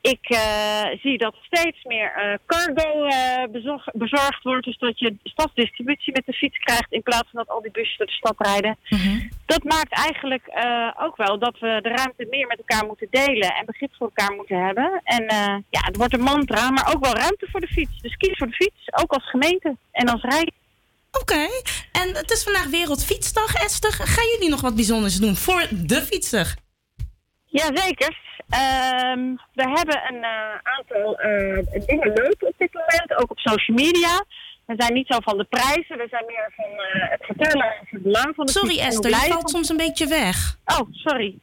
[0.09, 4.65] Ik eh, zie dat steeds meer eh, cargo eh, bezorg- bezorgd wordt.
[4.65, 7.97] Dus dat je stadsdistributie met de fiets krijgt in plaats van dat al die busjes
[7.97, 8.77] door de stad rijden.
[9.45, 10.45] Dat maakt eigenlijk
[10.99, 14.35] ook wel dat we de ruimte meer met elkaar moeten delen en begrip voor elkaar
[14.35, 15.01] moeten hebben.
[15.03, 15.23] En
[15.69, 18.01] ja, het wordt een mantra, maar ook wel ruimte voor de fiets.
[18.01, 20.51] Dus kies voor de fiets, ook als gemeente en als rijk.
[21.11, 21.47] Oké,
[21.91, 23.91] en het is vandaag Wereldfietsdag, Esther.
[23.91, 26.55] Gaan jullie nog wat bijzonders doen voor de fietser?
[27.49, 28.17] Jazeker.
[28.49, 33.77] Ehm we hebben een eh, aantal eh, dingen leuk op dit moment, ook op social
[33.77, 34.23] media.
[34.65, 37.87] We zijn niet zo van de prijzen, we zijn meer van eh, het vertellen over
[37.89, 40.55] het belang van de Sorry en Esther, je valt van- soms een beetje weg.
[40.65, 41.35] Oh, sorry.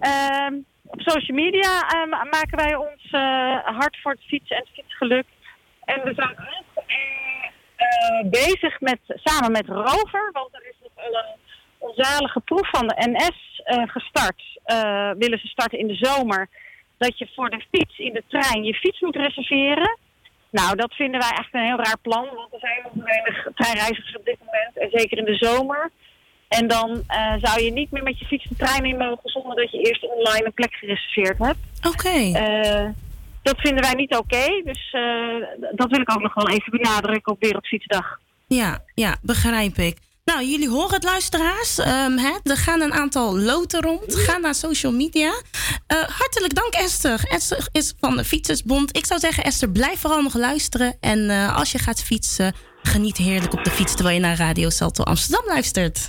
[0.00, 0.54] Ehm,
[0.86, 3.10] op social media ehm, maken wij ons
[3.78, 5.26] hard voor het fietsen en het fietsgeluk.
[5.84, 6.84] En we zijn ook
[8.30, 11.38] bezig met, samen met Rover, want er is nog een
[11.88, 14.42] onzalige proef van de NS eh, gestart.
[14.64, 16.48] Eh, willen ze starten in de zomer.
[16.98, 19.98] Dat je voor de fiets in de trein je fiets moet reserveren.
[20.50, 24.16] Nou, dat vinden wij echt een heel raar plan, want er zijn nog weinig treinreizigers
[24.16, 24.78] op dit moment.
[24.78, 25.90] En zeker in de zomer.
[26.48, 29.56] En dan eh, zou je niet meer met je fiets de trein in mogen zonder
[29.56, 31.58] dat je eerst online een plek gereserveerd hebt.
[31.86, 32.32] Oké.
[33.42, 34.62] Dat vinden wij niet oké.
[34.64, 34.90] dus
[35.74, 38.18] dat wil ik ook nog wel even benadrukken op Wereldfietsdag.
[38.46, 39.96] Ja, ja, begrijp ik.
[40.24, 41.78] Nou, jullie horen het, luisteraars.
[41.78, 44.14] Ehm, hè, er gaan een aantal loten rond.
[44.14, 45.32] Ga naar social media.
[45.86, 47.24] Eh, hartelijk dank, Esther.
[47.24, 48.96] Esther is van de Fietsersbond.
[48.96, 50.96] Ik zou zeggen, Esther, blijf vooral nog luisteren.
[51.00, 53.94] En eh, als je gaat fietsen, geniet heerlijk op de fiets...
[53.94, 56.08] terwijl je naar Radio Salto Amsterdam luistert.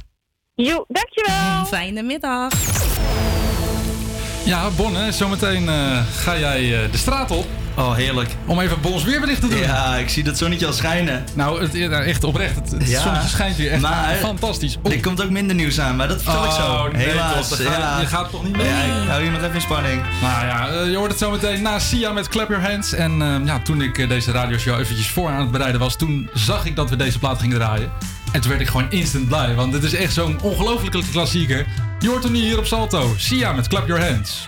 [0.54, 1.66] Jo, dankjewel.
[1.78, 2.54] Fijne middag.
[4.46, 7.46] Ja, Bonne, zometeen eh, ga jij eh, de straat op.
[7.78, 8.30] Oh, heerlijk.
[8.46, 9.60] Om even Bons weerbericht te doen.
[9.60, 11.24] Ja, ik zie dat zonnetje al schijnen.
[11.34, 12.56] Nou, het, ja, echt oprecht.
[12.56, 14.78] Het, het zonnetje schijnt weer echt maar, fantastisch.
[14.84, 16.62] Er komt ook minder nieuws aan, maar dat vertel ik zo.
[16.62, 17.58] Oh, nee, Helaas.
[17.58, 18.00] ja.
[18.00, 18.68] je gaat toch niet mee?
[18.68, 20.02] Ja, ik hou je nog even in spanning.
[20.22, 22.94] Nou ja, eh, je hoort het zo meteen na Sia met Clap Your Hands.
[22.94, 26.30] En eh, ja, toen ik eh, deze radioshow eventjes voor aan het bereiden was, toen
[26.34, 27.92] zag ik dat we deze plaat gingen draaien.
[28.36, 31.66] En toen werd ik gewoon instant blij, want dit is echt zo'n ongelofelijke klassieker.
[32.00, 33.14] Je hoort hem nu hier op Salto.
[33.18, 34.48] Sia met Clap Your Hands.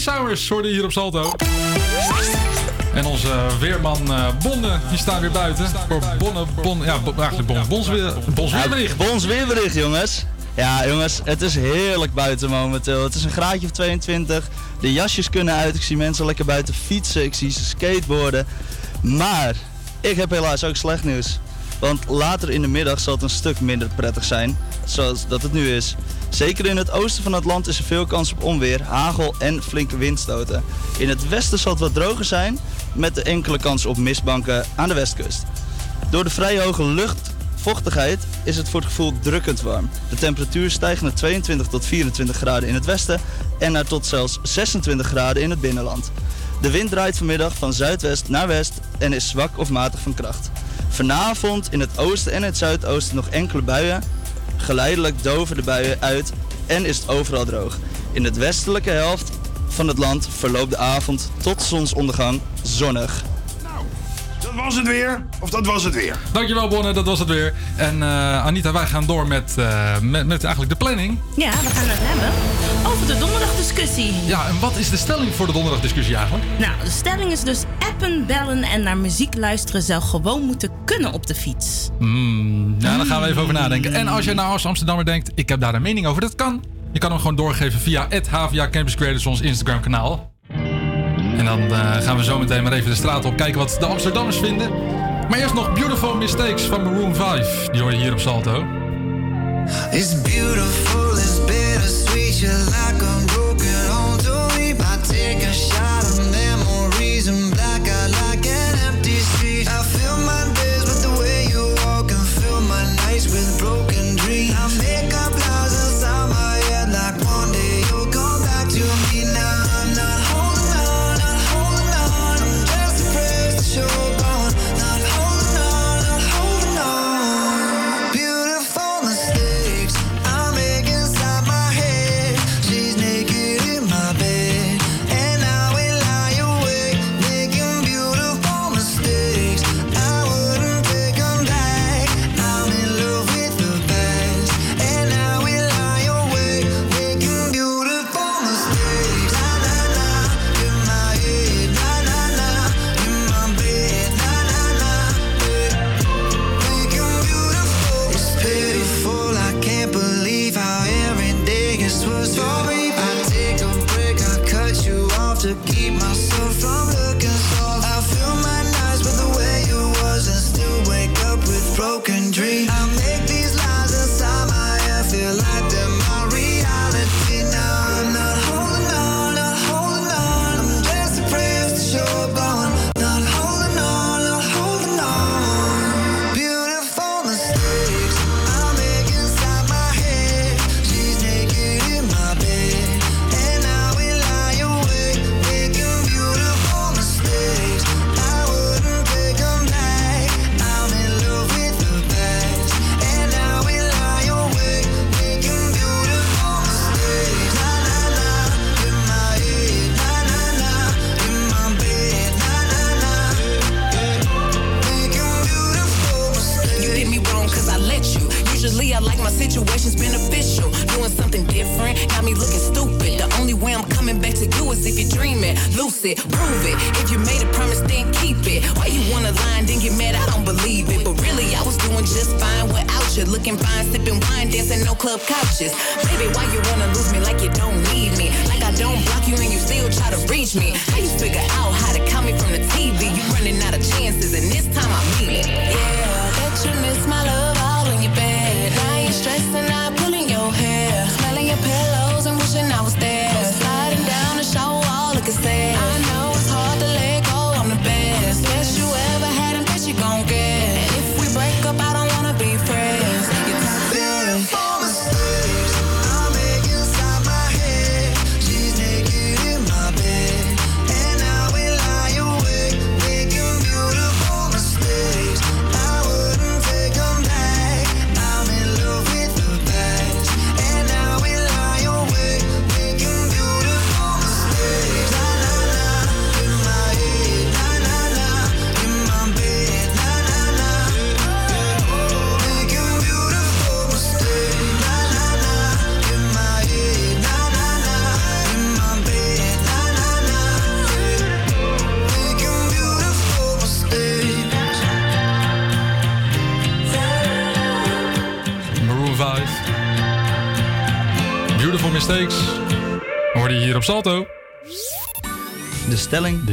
[0.00, 1.32] Cyrus hoorde hier op Salto.
[2.94, 5.66] En onze weerman eh, Bonne, die staat weer buiten.
[5.88, 10.24] Voor Bonne, Bon, ja, eigenlijk Bon, Bons, weer, Bons jongens.
[10.54, 13.04] Ja, jongens, het is heerlijk buiten momenteel.
[13.04, 14.48] Het is een graadje of 22.
[14.80, 15.74] De jasjes kunnen uit.
[15.74, 17.24] Ik zie mensen lekker buiten fietsen.
[17.24, 18.46] Ik zie ze skateboarden.
[19.00, 19.54] Maar
[20.00, 21.38] ik heb helaas ook slecht nieuws.
[21.78, 24.58] Want later in de middag zal het een stuk minder prettig zijn.
[24.84, 25.96] Zoals dat het nu is.
[26.30, 29.62] Zeker in het oosten van het land is er veel kans op onweer, hagel en
[29.62, 30.64] flinke windstoten.
[30.98, 32.58] In het westen zal het wat droger zijn,
[32.92, 35.44] met de enkele kans op mistbanken aan de westkust.
[36.10, 39.90] Door de vrij hoge luchtvochtigheid is het voor het gevoel drukkend warm.
[40.08, 43.20] De temperatuur stijgt naar 22 tot 24 graden in het westen
[43.58, 46.12] en naar tot zelfs 26 graden in het binnenland.
[46.60, 50.50] De wind draait vanmiddag van zuidwest naar west en is zwak of matig van kracht.
[50.88, 54.02] Vanavond in het oosten en het zuidoosten nog enkele buien.
[54.60, 56.32] Geleidelijk doven de buien uit
[56.66, 57.78] en is het overal droog.
[58.12, 59.30] In de westelijke helft
[59.68, 63.24] van het land verloopt de avond tot zonsondergang zonnig.
[64.54, 65.24] Dat was het weer.
[65.40, 66.16] Of dat was het weer.
[66.32, 67.54] Dankjewel Bonne, dat was het weer.
[67.76, 71.18] En eh, Anita, wij gaan door met, eh, met, met eigenlijk de planning.
[71.36, 72.30] Ja, we gaan het hebben
[72.92, 74.12] over de donderdagdiscussie.
[74.26, 76.44] Ja, en wat is de stelling voor de donderdagdiscussie eigenlijk?
[76.58, 81.12] Nou, de stelling is dus appen, bellen en naar muziek luisteren zou gewoon moeten kunnen
[81.12, 81.88] op de fiets.
[81.98, 83.92] Hmm, ja, daar gaan we even over nadenken.
[83.92, 86.64] En als je nou als Amsterdammer denkt, ik heb daar een mening over, dat kan.
[86.92, 90.29] Je kan hem gewoon doorgeven via het HVA Campus Creators, ons Instagram kanaal.
[91.40, 93.86] En dan eh, gaan we zo meteen maar even de straat op kijken wat de
[93.86, 94.70] Amsterdammers vinden.
[95.28, 97.68] Maar eerst nog Beautiful Mistakes van Maroon 5.
[97.70, 98.64] Die hoor je hier op Salto.
[99.90, 102.38] It's beautiful, it's bittersweet.
[102.38, 103.49] You're like a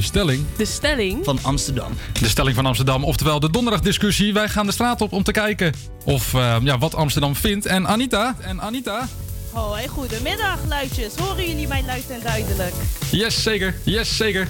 [0.08, 0.46] stelling.
[0.58, 1.24] De stelling.
[1.26, 1.92] Van Amsterdam.
[2.22, 4.34] De stelling van Amsterdam, oftewel de donderdagdiscussie.
[4.34, 5.74] Wij gaan de straat op om te kijken
[6.06, 7.66] of eh, ja, wat Amsterdam vindt.
[7.66, 9.08] En Anita, en Anita,
[9.52, 11.16] Hoi, goedemiddag luidjes.
[11.16, 12.74] Horen jullie mij luid en duidelijk?
[13.12, 14.48] yes zeker, yes zeker.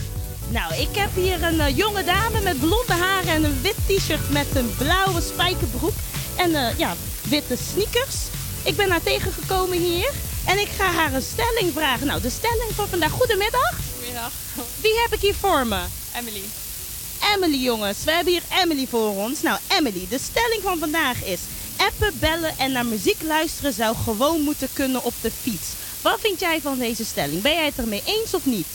[0.49, 4.29] Nou, ik heb hier een eh, jonge dame met blonde haren en een wit t-shirt
[4.29, 5.93] met een blauwe spijkerbroek
[6.37, 8.15] en eh, ja, witte sneakers.
[8.63, 10.11] Ik ben haar tegengekomen hier
[10.45, 12.07] en ik ga haar een stelling vragen.
[12.07, 13.11] Nou, de stelling van vandaag.
[13.11, 13.86] Goedemiddag.
[14.17, 14.33] Goedemiddag.
[14.81, 15.81] Wie heb ik hier voor me?
[16.15, 16.43] Emily.
[17.33, 18.03] Emily, jongens.
[18.03, 19.41] We hebben hier Emily voor ons.
[19.41, 21.39] Nou, Emily, de stelling van vandaag is...
[21.77, 25.67] appen, bellen en naar muziek luisteren zou gewoon moeten kunnen op de fiets.
[26.01, 27.41] Wat vind jij van deze stelling?
[27.41, 28.67] Ben jij het ermee eens of niet?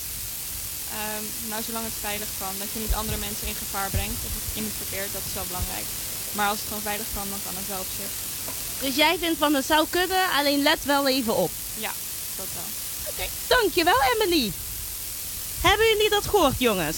[0.90, 4.57] Ehm, nou, zolang het veilig kan, dat je niet andere mensen in gevaar brengt of
[4.57, 5.86] in het verkeer, dat is wel belangrijk.
[6.32, 8.12] Maar als het gewoon veilig kan, dan kan het wel op zich.
[8.84, 11.51] Dus jij vindt van het zou kunnen, alleen let wel even op.
[11.86, 11.93] Ja,
[12.36, 12.70] dat wel.
[13.11, 14.53] Oké, dankjewel Emily.
[15.62, 16.96] Hebben jullie dat gehoord, jongens?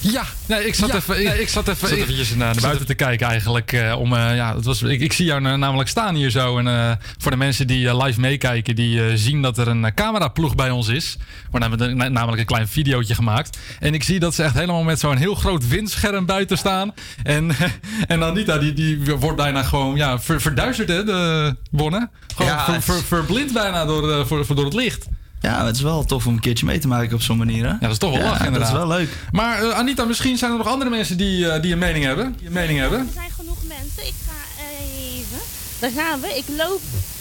[0.00, 2.62] Ja, nee, ik zat Ja, even, ik, nee, ik zat even zat eventjes naar, naar
[2.62, 3.72] buiten te kijken eigenlijk.
[3.72, 6.58] eh, om, eh, ja, het was, ik, ik zie jou na- namelijk staan hier zo.
[6.58, 9.84] En eh, voor de mensen die eh, live meekijken, die eh, zien dat er een
[9.84, 11.16] eh, cameraploeg bij ons is.
[11.52, 13.58] We hebben na- namelijk een klein videootje gemaakt.
[13.80, 16.94] En ik zie dat ze echt helemaal met zo'n heel groot windscherm buiten staan.
[17.22, 17.50] En,
[18.06, 22.08] en Anita, die, die wordt bijna gewoon ja, ver- verduisterd, hè, de Bonne?
[22.36, 25.06] Gewoon Ja, ver- verblind bijna door, eh, voor, voor, door het licht.
[25.46, 27.64] Ja, het is wel tof om een keertje mee te maken op zo'n manier.
[27.64, 27.70] Hè?
[27.70, 28.72] Ja, dat is toch wel lachen inderdaad.
[28.72, 29.08] Dat is wel leuk.
[29.32, 32.34] Maar eh, Anita, misschien zijn er nog andere mensen die, eh, die een mening hebben.
[32.38, 32.98] Die een mening hebben.
[32.98, 34.06] Er zijn genoeg mensen.
[34.06, 35.38] Ik ga even.
[35.78, 36.36] Daar gaan we.
[36.36, 36.80] Ik loop,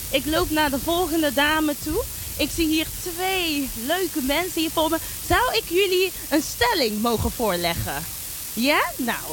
[0.10, 2.04] ik loop naar de volgende dame toe.
[2.38, 4.98] Ik zie hier twee leuke mensen hier voor me.
[5.28, 8.04] Zou ik jullie een stelling mogen voorleggen?
[8.54, 8.84] Ja?
[8.98, 9.26] Nou.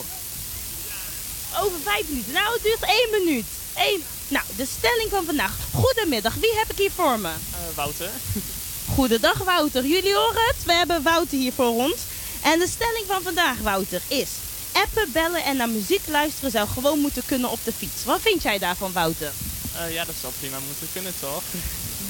[1.60, 2.32] Over vijf minuten.
[2.32, 3.46] Nou, het duurt één minuut.
[3.76, 4.02] Eén.
[4.28, 5.56] Nou, de stelling van vandaag.
[5.72, 6.34] Goedemiddag.
[6.34, 7.30] Wie heb ik hier voor me?
[7.74, 8.10] Wouter.
[8.94, 10.64] Goedendag Wouter, jullie horen het?
[10.64, 11.96] We hebben Wouter hier voor ons.
[12.42, 14.28] En de stelling van vandaag, Wouter, is...
[14.72, 18.04] Appen, bellen en naar muziek luisteren zou gewoon moeten kunnen op de fiets.
[18.04, 19.32] Wat vind jij daarvan, Wouter?
[19.76, 21.42] Eh, ja, dat zou prima moeten kunnen, toch?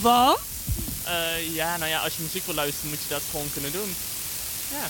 [0.01, 0.39] Want?
[1.05, 3.95] Eh, ja, nou ja, als je muziek wil luisteren, moet je dat gewoon kunnen doen.
[4.71, 4.87] Ja.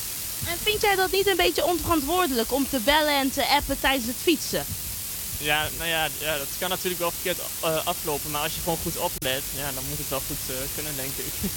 [0.50, 4.06] En vind jij dat niet een beetje onverantwoordelijk om te bellen en te appen tijdens
[4.06, 4.64] het fietsen?
[5.42, 8.78] Ja, nou ja, ja, dat kan natuurlijk wel verkeerd eh, aflopen, maar als je gewoon
[8.82, 11.32] goed oplet, ja, dan moet het wel goed eh, kunnen, denk ik.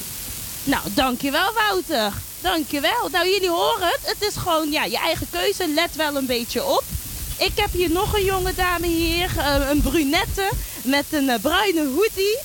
[0.67, 2.13] Nou, dankjewel Wouter.
[2.41, 3.09] Dankjewel.
[3.11, 3.99] Nou, jullie horen het.
[4.01, 5.67] Het is gewoon ja, je eigen keuze.
[5.67, 6.83] Let wel een beetje op.
[7.37, 9.37] Ik heb hier nog een jonge dame hier.
[9.37, 10.49] eh, een brunette
[10.83, 12.37] met een bruine hoodie.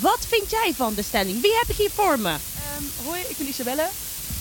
[0.00, 1.40] Wat vind jij van de stelling?
[1.42, 2.28] Wie heb ik hier voor me?
[2.30, 3.88] Ehm, hoi, ik ben Isabelle.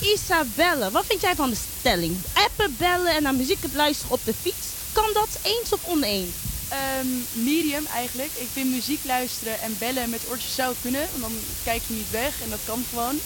[0.01, 2.17] Isabelle, wat vind jij van de stelling?
[2.33, 4.65] Appen, bellen en naar muziek luisteren op de fiets.
[4.91, 6.35] Kan dat eens of oneens?
[6.69, 8.31] Ehm, medium eigenlijk.
[8.35, 12.11] Ik vind muziek luisteren en bellen met oortjes zou kunnen, want dan kijk je niet
[12.11, 13.19] weg en dat kan gewoon.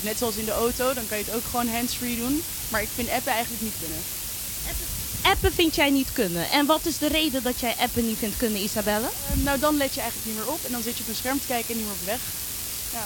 [0.00, 2.42] Net zoals in de auto, dan kan je het ook gewoon handsfree doen.
[2.68, 3.98] Maar ik vind appen eigenlijk niet kunnen.
[5.22, 6.50] Appen vind jij niet kunnen.
[6.50, 9.08] En wat is de reden dat jij appen niet vindt kunnen, Isabelle?
[9.30, 11.14] Ehm, nou, dan let je eigenlijk niet meer op en dan zit je op een
[11.14, 12.20] scherm te kijken en niet meer op weg.
[12.92, 13.04] Ja.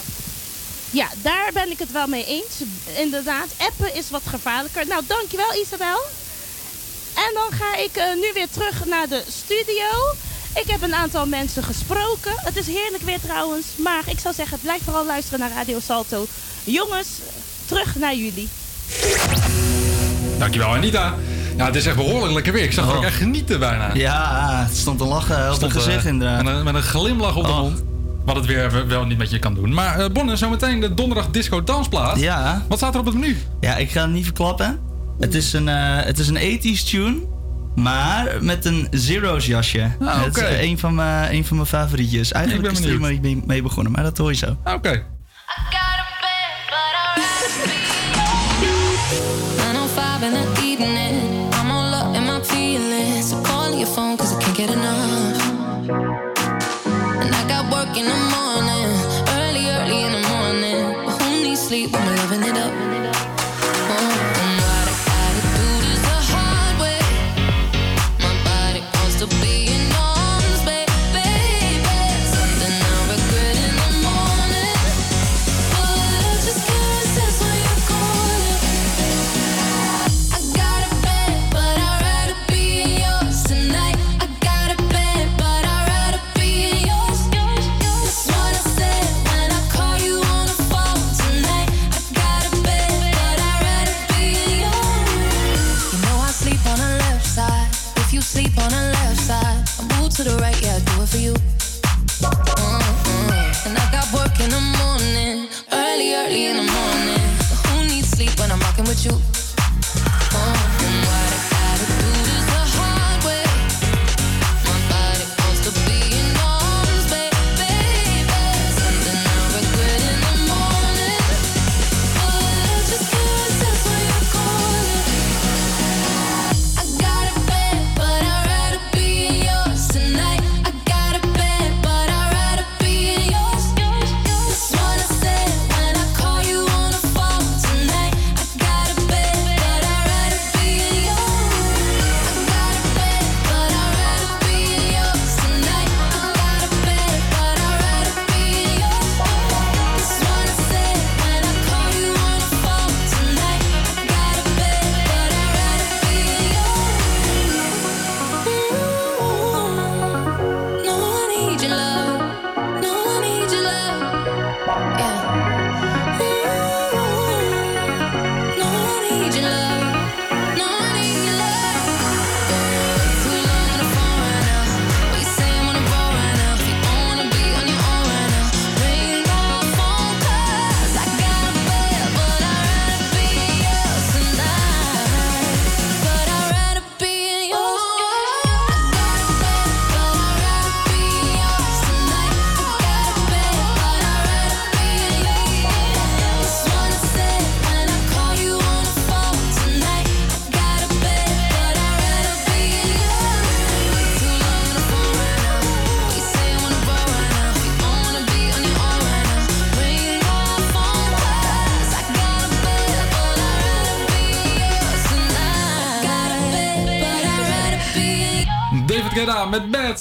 [0.89, 2.53] Ja, daar ben ik het wel mee eens.
[2.97, 4.87] Inderdaad, appen is wat gevaarlijker.
[4.87, 5.99] Nou, dankjewel Isabel.
[7.15, 9.89] En dan ga ik eh, nu weer terug naar de studio.
[10.55, 12.31] Ik heb een aantal mensen gesproken.
[12.35, 13.65] Het is heerlijk weer trouwens.
[13.77, 16.25] Maar ik zou zeggen, blijf vooral luisteren naar Radio Salto.
[16.63, 17.07] Jongens,
[17.65, 18.49] terug naar jullie.
[20.37, 21.13] Dankjewel Anita.
[21.57, 22.63] Ja, het is echt behoorlijk lekker weer.
[22.63, 23.89] Ik zag er ook echt genieten bijna.
[23.89, 23.95] Oh.
[23.95, 26.43] Ja, het stond te lachen op Stond, het gezicht eh, inderdaad.
[26.43, 27.83] Met een, met een glimlach op de mond.
[28.25, 29.73] Wat het weer wel niet met je kan doen.
[29.73, 32.19] Maar eh Bonne, zometeen de donderdag disco dansplaat.
[32.19, 32.65] Ja.
[32.67, 33.37] Wat staat er op het menu?
[33.59, 34.79] Ja, ik ga het niet verklappen.
[35.19, 37.15] Het is een, eh, het is een 80s tune,
[37.75, 39.91] maar met een Zero's jasje.
[40.01, 40.51] Ah, Het is oké.
[40.51, 42.31] eh, een van, mijn, een van mijn favorietjes.
[42.31, 44.57] Eigenlijk Ik ben is er mee, mee, mee begonnen, maar dat hoor je zo.
[44.63, 45.03] Oké.
[49.57, 51.35] 905 in the evening.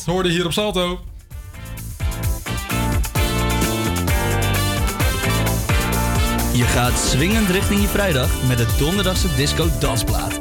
[0.04, 1.00] Hoorde hier op Salto.
[6.52, 10.38] Je gaat swingend richting je vrijdag met de donderdagse disco dansplaat.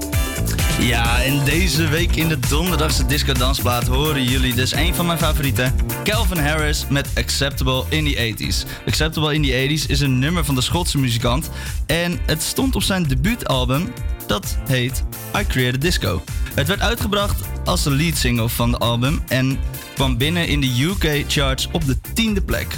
[0.80, 5.18] Ja, en deze week in de donderdagse disco dansplaat horen jullie dus een van mijn
[5.18, 5.76] favorieten.
[6.03, 8.86] Calvin Harris met Acceptable in the 80s.
[8.86, 11.49] Acceptable in the 80s is een nummer van de Schotse muzikant.
[11.86, 13.93] En het stond op zijn debuutalbum,
[14.28, 15.03] dat heet
[15.39, 16.24] I Created Disco.
[16.53, 19.59] Het werd uitgebracht als de lead single van de album en
[19.95, 22.78] kwam binnen in de UK charts op de tiende plek.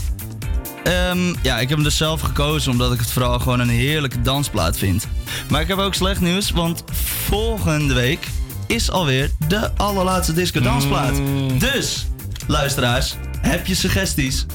[0.83, 4.21] Ehm, ja, ik heb hem dus zelf gekozen omdat ik het vooral gewoon een heerlijke
[4.21, 5.07] dansplaat vind.
[5.49, 6.83] Maar ik heb ook slecht nieuws, want
[7.25, 8.27] volgende week
[8.67, 11.15] is alweer de allerlaatste disco dansplaat.
[11.59, 12.07] Dus,
[12.47, 14.45] luisteraars, heb je suggesties?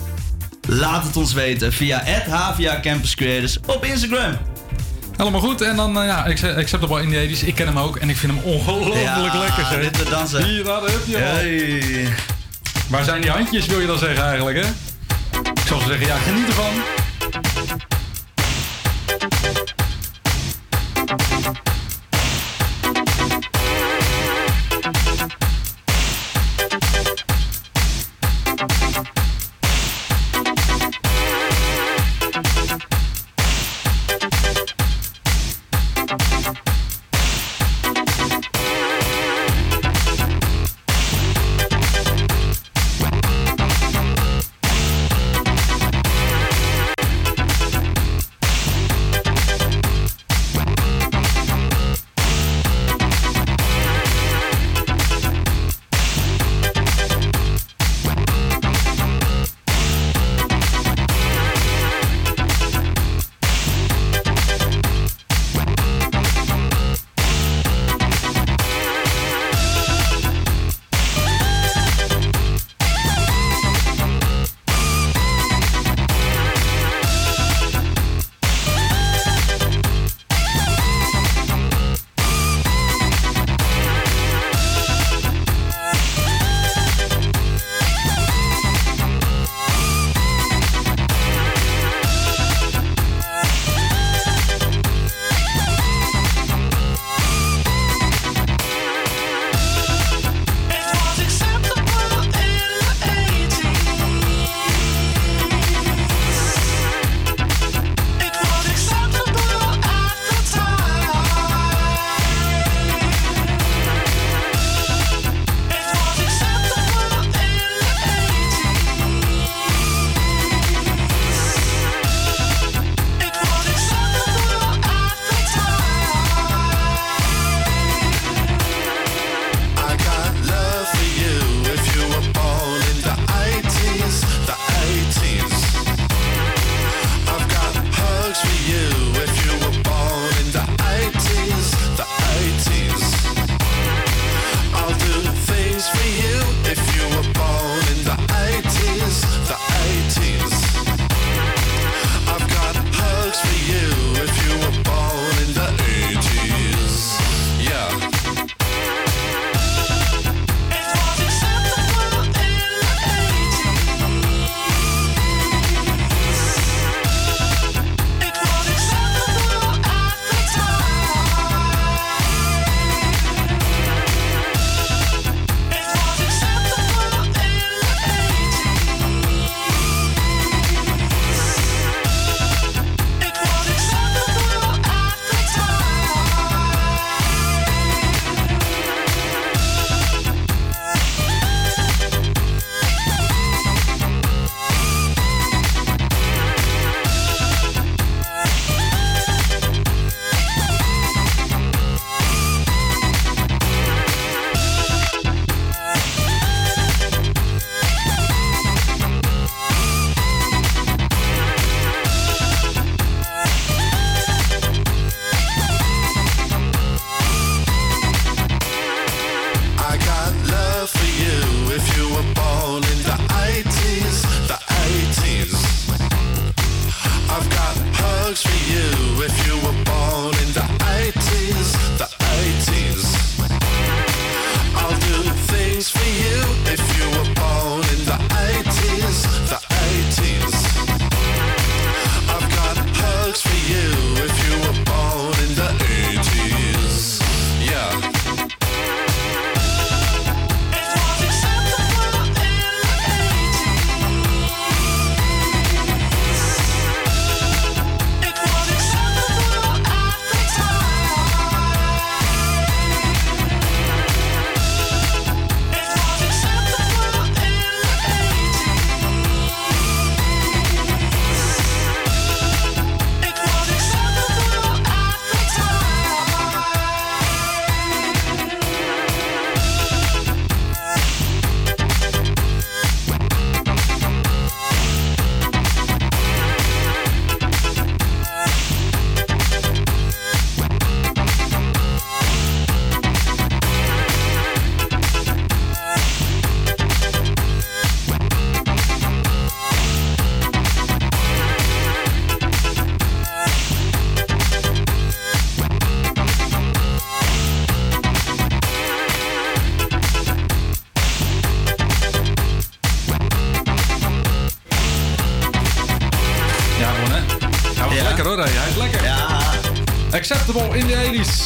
[0.68, 4.37] Laat het ons weten via HVA Campus Creators op Instagram.
[5.20, 5.60] Helemaal goed.
[5.60, 7.42] En dan, eh, ja, Acce- Acceptable in the 80s.
[7.42, 9.64] Ik ken hem ook en ik vind hem ongelooflijk Ja, lekker.
[9.66, 9.90] Zeg.
[9.90, 10.44] dit dansen.
[10.44, 12.08] Hier, daar heb je.
[12.88, 14.68] Waar zijn die handjes, wil je dan zeggen eigenlijk, hè?
[15.50, 16.72] Ik zou zeggen, ja, geniet ervan.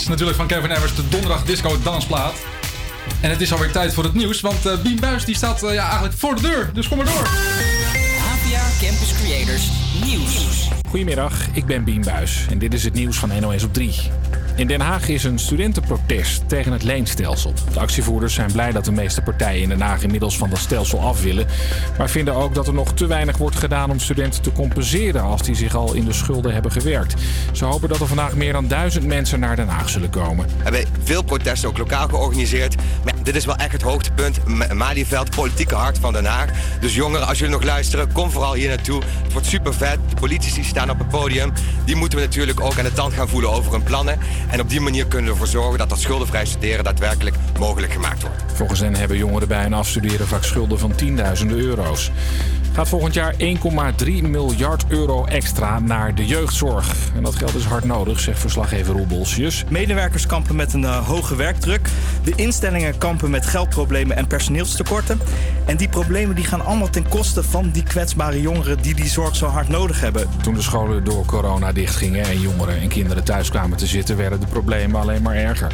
[0.04, 0.08] 80s.
[0.08, 2.34] Natuurlijk van Kevin Evers, de donderdag disco dansplaat.
[3.20, 5.74] En het is alweer tijd voor het nieuws, want eh Bien Buis die staat eh,
[5.74, 6.70] ja, eigenlijk voor de deur.
[6.72, 7.26] Dus kom maar door.
[8.32, 9.68] APA Campus Creators
[10.04, 10.68] Nieuws.
[10.88, 13.94] Goedemiddag, ik ben Bien Buis en dit is het nieuws van NOS op 3.
[14.56, 17.52] In Den Haag is een studentenprotest tegen het leenstelsel.
[17.72, 21.00] De actievoerders zijn blij dat de meeste partijen in Den Haag inmiddels van dat stelsel
[21.00, 21.46] af willen.
[21.98, 25.42] Maar vinden ook dat er nog te weinig wordt gedaan om studenten te compenseren als
[25.42, 27.14] die zich al in de schulden hebben gewerkt.
[27.52, 30.46] Ze hopen dat er vandaag meer dan duizend mensen naar Den Haag zullen komen.
[30.46, 32.74] We hebben veel protesten ook lokaal georganiseerd.
[33.04, 34.38] Maar dit is wel echt het hoogtepunt.
[34.74, 36.50] Malieveld, politieke hart van Den Haag.
[36.80, 39.02] Dus jongeren, als jullie nog luisteren, kom vooral hier naartoe.
[39.34, 39.98] Het wordt super vet.
[40.08, 41.52] De politici staan op het podium.
[41.84, 44.18] Die moeten we natuurlijk ook aan de tand gaan voelen over hun plannen.
[44.50, 48.22] En op die manier kunnen we ervoor zorgen dat dat schuldenvrij studeren daadwerkelijk mogelijk gemaakt
[48.22, 48.42] wordt.
[48.54, 52.10] Volgens hen hebben jongeren bij een afstuderen vaak schulden van tienduizenden euro's.
[52.74, 56.94] Gaat volgend jaar 1,3 miljard euro extra naar de jeugdzorg.
[57.16, 59.64] En dat geld is hard nodig, zegt verslaggever Roel Bolsius.
[59.68, 61.88] Medewerkers kampen met een eh, hoge werkdruk.
[62.24, 65.20] De instellingen kampen met geldproblemen en personeelstekorten.
[65.66, 69.36] En die problemen die gaan allemaal ten koste van die kwetsbare jongeren die die zorg
[69.36, 70.28] zo hard nodig hebben.
[70.42, 74.40] Toen de scholen door corona dichtgingen en jongeren en kinderen thuis kwamen te zitten, werden
[74.40, 75.72] de problemen alleen maar erger.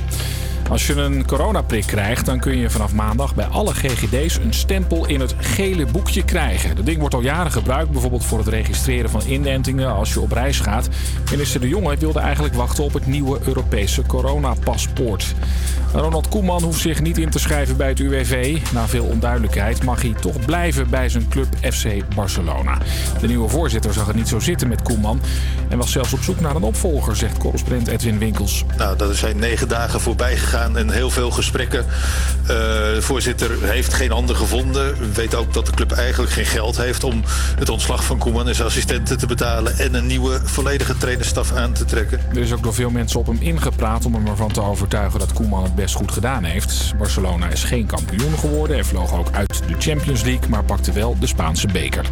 [0.70, 5.07] Als je een coronaprik krijgt, dan kun je vanaf maandag bij alle GGD's een stempel
[5.07, 6.76] in het gele boekje krijgen.
[6.76, 10.32] Dat ding wordt al jaren gebruikt, bijvoorbeeld voor het registreren van inentingen als je op
[10.32, 10.88] reis gaat.
[11.30, 15.34] Minister De Jonge wilde eigenlijk wachten op het nieuwe Europese coronapaspoort.
[15.93, 18.59] Ronald Koeman hoeft zich niet in te schrijven bij het UWV.
[18.72, 22.78] Na veel onduidelijkheid mag hij toch blijven bij zijn club FC Barcelona.
[23.20, 25.20] De nieuwe voorzitter zag het niet zo zitten met Koeman
[25.68, 28.64] en was zelfs op zoek naar een opvolger, zegt correspondent Edwin Winkels.
[28.76, 31.78] Nou, dat zijn negen dagen voorbij gegaan en heel veel gesprekken.
[31.80, 34.99] Eh, de voorzitter heeft geen ander gevonden.
[34.99, 37.22] We weten ook dat de club eigenlijk geen geld heeft om
[37.59, 41.72] het ontslag van Koeman en zijn assistenten te betalen en een nieuwe volledige trainerstaf aan
[41.72, 42.20] te trekken.
[42.30, 45.32] Er is ook door veel mensen op hem ingepraat om hem ervan te overtuigen dat
[45.32, 46.95] Koeman het best goed gedaan heeft.
[46.99, 51.16] Barcelona is geen kampioen geworden en vloog ook uit de Champions League, maar pakte wel
[51.18, 52.05] de Spaanse beker.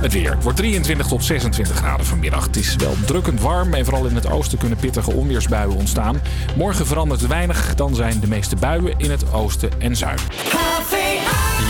[0.00, 0.38] Het weer.
[0.42, 2.46] Wordt 23 tot 26 graden vanmiddag.
[2.46, 6.20] Het is wel drukkend warm en vooral in het oosten kunnen pittige onweersbuien ontstaan.
[6.56, 10.24] Morgen verandert weinig, dan zijn de meeste buien in het oosten en zuiden.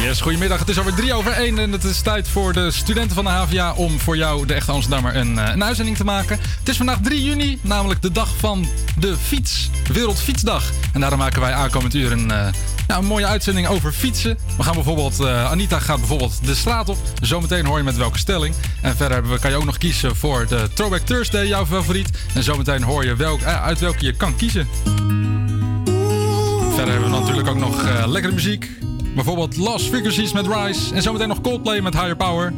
[0.02, 0.58] Yes, goedemiddag.
[0.58, 3.30] Het is alweer drie over één en het is tijd voor de studenten van de
[3.30, 6.38] HVA om voor jou, de echte Amsterdammer, een, eh, een uitzending te maken.
[6.58, 8.66] Het is vandaag 3 juni, namelijk de dag van
[8.98, 9.70] de fiets.
[9.92, 10.70] Wereldfietsdag.
[10.92, 12.46] En daarom maken wij aankomend uur een, eh,
[12.88, 14.38] ja, een mooie uitzending over fietsen.
[14.56, 16.96] We gaan bijvoorbeeld, eh, Anita gaat bijvoorbeeld de straat op.
[17.22, 18.54] Zometeen hoor je met welke stelling.
[18.82, 22.10] En verder we, kan je ook nog kiezen voor de Throwback Thursday, jouw favoriet.
[22.34, 24.68] En zometeen hoor je welk, eh, uit welke je kan kiezen.
[26.74, 28.70] Verder hebben we natuurlijk ook nog eh, lekkere muziek.
[29.14, 30.94] Bijvoorbeeld Lost Frequencies met Rise.
[30.94, 32.52] En zometeen nog Coldplay met Higher Power.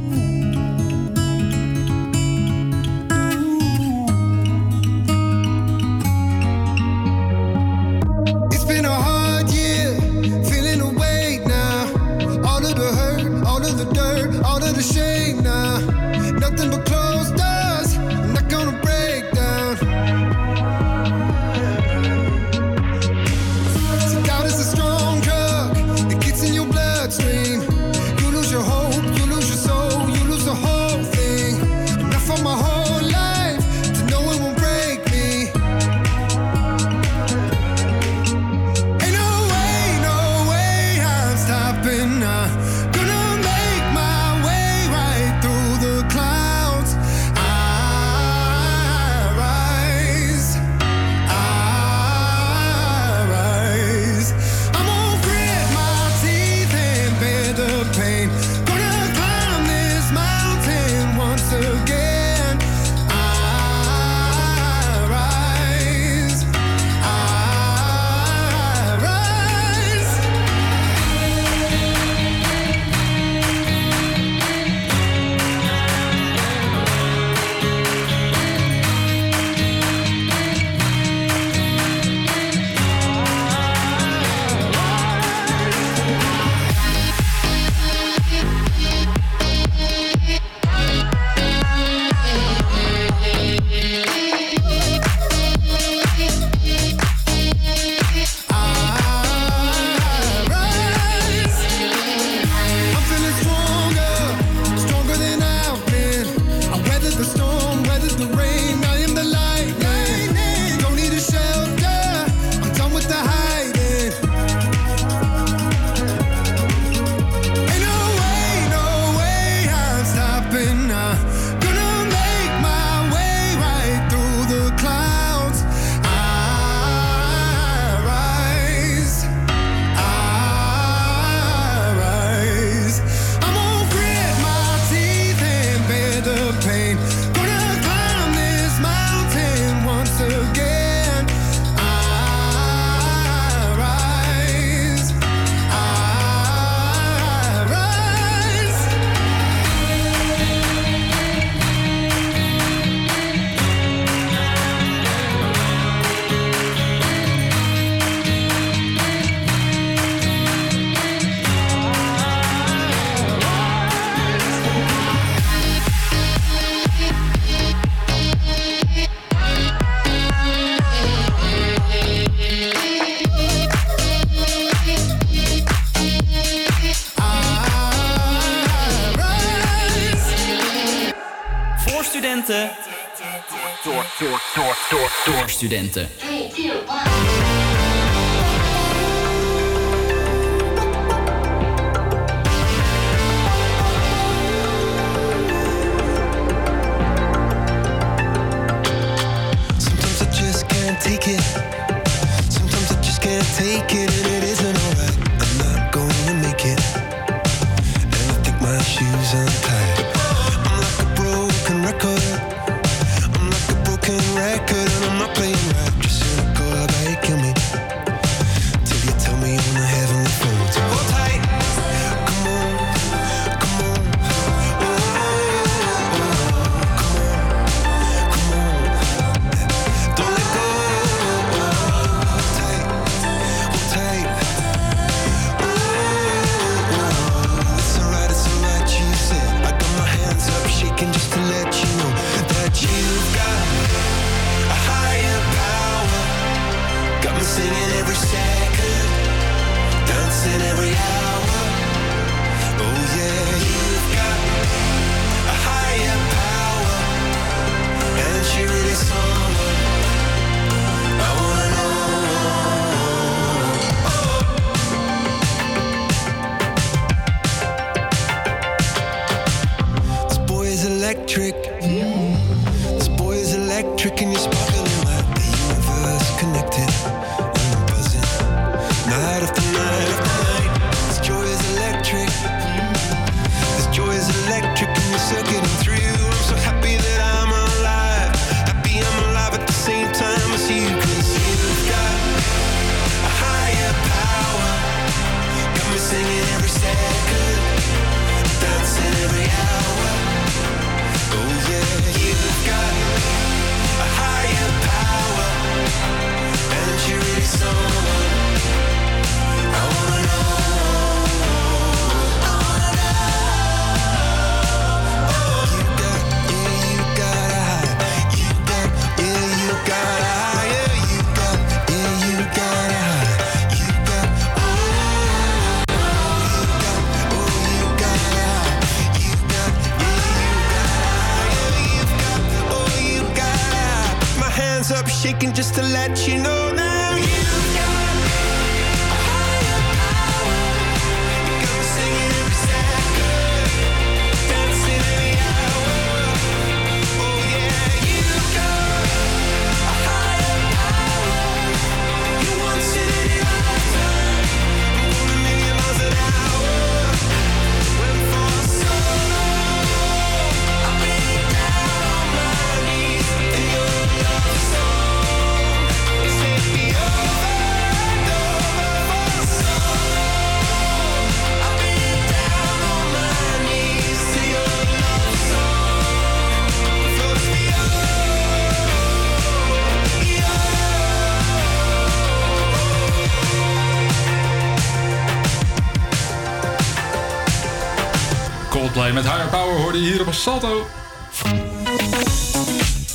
[390.41, 390.87] Salto.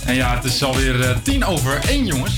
[0.05, 2.35] En ja, het is alweer eh, tien over één, jongens.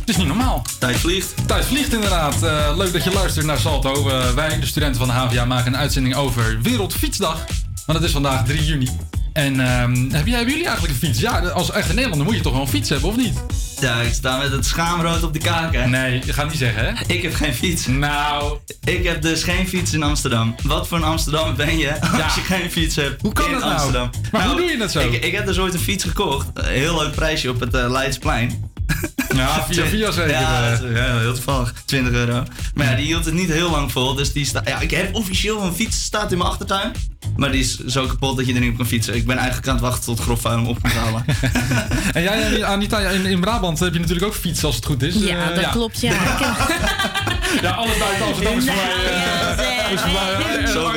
[0.00, 0.62] Het is niet normaal.
[0.78, 1.34] Tijd vliegt.
[1.46, 2.42] Tijd vliegt inderdaad.
[2.42, 4.08] Eh, leuk dat je luistert naar Salto.
[4.08, 7.44] Eh, wij, de studenten van de HVA, maken een uitzending over Wereldfietsdag.
[7.86, 8.88] Want het is vandaag 3 juni.
[9.32, 11.20] En ehm, heb jij, hebben jullie eigenlijk een fiets?
[11.20, 13.40] Ja, als echte Nederlander moet je toch wel een fiets hebben, of niet?
[13.80, 15.90] Ja, ik sta met het schaamrood op de kaken.
[15.90, 17.14] Nee, je gaat niet zeggen, hè?
[17.14, 17.86] Ik heb geen fiets.
[17.86, 18.58] Nou.
[18.84, 20.54] Ik heb dus geen fiets in Amsterdam.
[20.62, 23.60] Wat voor een Amsterdam ben je als je geen fiets hebt Hoe kan in dat
[23.60, 23.72] nou?
[23.72, 24.10] Amsterdam?
[24.32, 25.00] Maar hoe doe je dat zo?
[25.00, 26.46] Ik, ik heb dus ooit een fiets gekocht.
[26.54, 28.70] Een heel leuk prijsje op het eh, Leidsplein.
[29.34, 30.30] Ja, via via zeker.
[30.30, 30.80] Ja, eh.
[30.80, 31.72] dat ja, heel toevallig.
[31.84, 32.42] 20 euro.
[32.74, 34.14] Maar ja, die hield het niet heel lang vol.
[34.14, 36.92] Dus die sta ja, ik heb officieel een fiets staat in mijn achtertuin.
[37.38, 39.14] Maar die is zo kapot dat je er niet op kan fietsen.
[39.14, 41.24] Ik ben eigenlijk aan het wachten tot Grofvuil hem op kan halen.
[42.12, 45.14] En jij, Anita, in, in Brabant heb je natuurlijk ook fiets als het goed is.
[45.14, 46.12] Ja, Eh, dat klopt, ja.
[47.62, 49.77] Ja, alles buiten Amsterdam is voor mij...
[49.92, 50.90] is Zo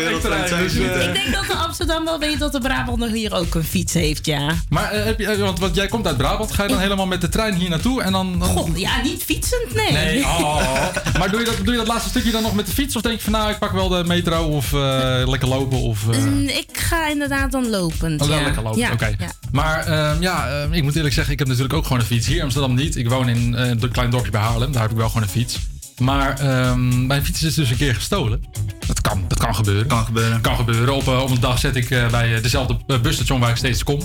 [0.48, 3.64] zijn dus, Ik denk dat de Amsterdam wel weet dat de Brabander hier ook een
[3.64, 4.52] fiets heeft, ja.
[4.70, 7.06] Maar eh, heb je, eh, want, want jij komt uit Brabant, ga je dan helemaal
[7.08, 8.40] met de trein hier naartoe en dan...
[8.40, 8.48] dan...
[8.48, 9.92] God, ja, niet fietsend, nee.
[9.92, 10.62] Nee, oh.
[11.20, 12.96] Maar doe je, dat, doe je dat laatste stukje dan nog met de fiets?
[12.96, 15.78] Of denk je van nou, ik pak wel de metro of eh, lekker lopen?
[15.78, 18.22] Of, eh, Mm, Ik ga inderdaad dan lopend.
[18.22, 18.42] Oh, ja.
[18.42, 19.06] lekker lopen, Ja, oké.
[19.20, 19.32] ja.
[19.52, 22.28] Maar ehm, ja, ehm, ik moet eerlijk zeggen, ik heb natuurlijk ook gewoon een fiets.
[22.28, 22.96] Hier in Amsterdam niet.
[22.96, 24.72] Ik woon in een klein dorpje bij Haarlem.
[24.72, 25.60] Daar heb ik wel gewoon een fiets.
[26.02, 28.44] Maar ehm, mijn fiets is dus een keer gestolen.
[28.88, 29.88] Dat kan, dat kan gebeuren.
[29.88, 30.42] Kan gebeuren.
[30.42, 30.96] Kan gebeuren.
[30.96, 33.84] Op, eh, op een dag zet ik eh, bij eh, dezelfde busstation waar ik steeds
[33.84, 34.00] kom.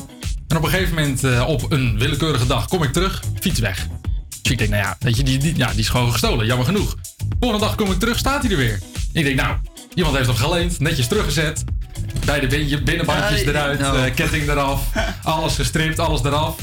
[0.48, 3.86] En op een gegeven moment, op een willekeurige dag, kom ik terug, fiets weg.
[4.42, 6.66] Dus ik denk, nou ja, weet je, die, die, ja, die is gewoon gestolen, jammer
[6.66, 6.96] genoeg.
[7.40, 8.80] Volgende dag kom ik terug, staat hij er weer.
[9.12, 9.56] Ik denk, nou,
[9.94, 11.64] iemand heeft hem geleend, netjes teruggezet.
[12.24, 14.10] Beide bin- binnenbandjes eruit, nou.
[14.10, 14.82] ketting eraf,
[15.22, 16.56] alles gestript, alles eraf.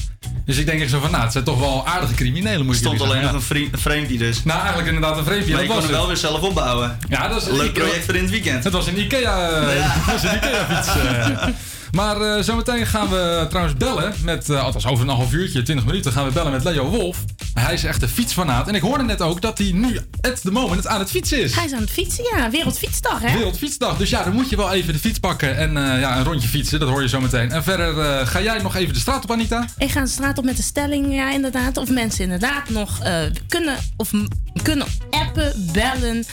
[0.45, 3.01] Dus ik denk echt zo van, nou, het zijn toch wel aardige criminelen, moet Stond
[3.01, 4.43] alleen nog een, een framepje dus.
[4.43, 5.49] Nou, eigenlijk inderdaad een vreemdje.
[5.53, 6.97] Maar dat je kon hem wel weer zelf opbouwen.
[7.09, 8.63] Ja, dat is Leuk Ikea- project voor in het weekend.
[8.63, 9.67] Het was een Ikea, eh,
[10.05, 10.89] het was een Ikea fiets.
[11.95, 15.85] Maar eh, zometeen gaan we trouwens bellen met, eh, althans over een half uurtje, 20
[15.85, 17.17] minuten, gaan we bellen met Leo Wolf.
[17.53, 18.67] Hij is echt een fietsfanaat.
[18.67, 21.55] En ik hoorde net ook dat hij nu, at the moment, aan het fietsen is.
[21.55, 22.49] Hij is aan het fietsen, ja.
[22.49, 23.33] Wereldfietsdag, hè?
[23.33, 23.97] Wereldfietsdag.
[23.97, 26.47] Dus ja, dan moet je wel even de fiets pakken en eh, ja, een rondje
[26.47, 26.79] fietsen.
[26.79, 27.51] Dat hoor je zo meteen.
[27.51, 29.67] En verder ga jij nog even de straat op, Anita?
[29.77, 31.77] Ik ga de straat op met de stelling, ja, inderdaad.
[31.77, 32.99] Of mensen inderdaad nog
[33.47, 34.11] kunnen, of
[34.63, 36.25] kunnen appen, bellen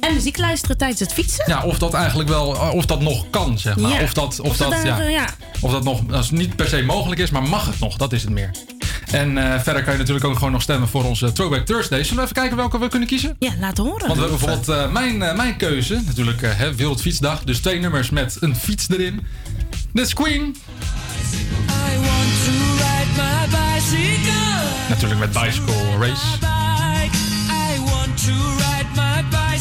[0.00, 1.44] en muziek luisteren tijdens het fietsen.
[1.46, 3.90] Ja, of dat eigenlijk wel, of dat nog kan, zeg maar.
[3.90, 4.02] Ja.
[4.02, 5.26] Of dat, of Of dat ja, eh, ja.
[5.60, 7.96] Of dat nog, als niet per se mogelijk is, maar mag het nog?
[7.96, 8.50] Dat is het meer.
[9.10, 12.02] En eh, verder kan je natuurlijk ook gewoon nog stemmen voor onze Throwback Thursday.
[12.02, 13.36] Zullen we even kijken welke we kunnen kiezen?
[13.38, 14.06] Ja, laat horen.
[14.06, 17.44] Want we hebben bijvoorbeeld eh, mijn, eh, mijn keuze, natuurlijk eh, hè, Wereldfietsdag.
[17.44, 19.26] Dus twee nummers met een fiets erin.
[19.92, 20.42] Dit is Queen.
[20.42, 24.88] I want to ride my bicycle.
[24.88, 26.56] Natuurlijk met Bicycle Race.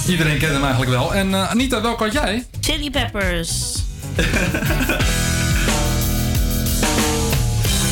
[0.08, 1.14] Iedereen kent hem eigenlijk wel.
[1.14, 2.46] En eh, Anita, welke had jij?
[2.60, 3.76] Chili Peppers.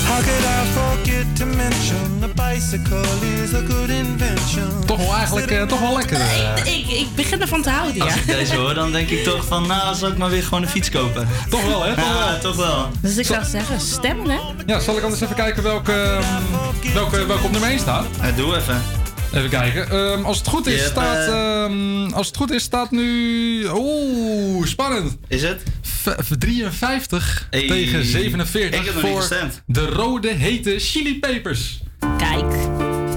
[0.08, 3.02] How could I forget to mention the bicycle
[3.44, 4.86] is a good invention?
[4.86, 6.20] Toch wel eigenlijk eh, toch wel lekker.
[6.20, 6.78] eh.
[6.80, 8.04] Ik, ik begin ervan te houden, ja.
[8.04, 10.62] Als ik deze hoor, dan denk ik toch van, nou, zal ik maar weer gewoon
[10.62, 11.28] een fiets kopen.
[11.50, 11.96] Toch wel, hè?
[11.96, 12.40] Toch ja, wel.
[12.40, 12.90] toch wel.
[13.02, 14.40] Dus ik zou zeggen, stemmen, hè?
[14.66, 18.06] Ja, zal ik anders even kijken welke, ehm, welke, welke op nummer 1 staat?
[18.36, 19.05] doe even.
[19.36, 19.90] Even kijken.
[19.90, 21.28] Ehm, als het goed is, staat.
[21.28, 23.68] eh, ehm, als het goed is, staat nu.
[23.74, 25.18] Oeh, spannend.
[25.28, 25.64] Is het?
[25.82, 26.10] V-
[26.40, 27.68] 53 Hey.
[27.68, 31.82] tegen Ik 47 heb nog niet voor de rode hete chili papers.
[32.18, 32.45] Kijk.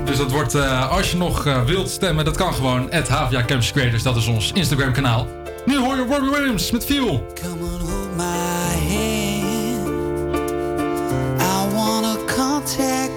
[0.05, 2.91] Dus dat wordt, eh, als je nog eh, wilt stemmen, dat kan gewoon.
[2.93, 5.27] At Havia Campus Creators, dat is ons Instagram kanaal.
[5.67, 7.27] Nu hoor je Robbie Williams met Fuel.
[8.17, 8.25] my
[8.89, 9.89] hand.
[11.41, 13.08] I wanna contact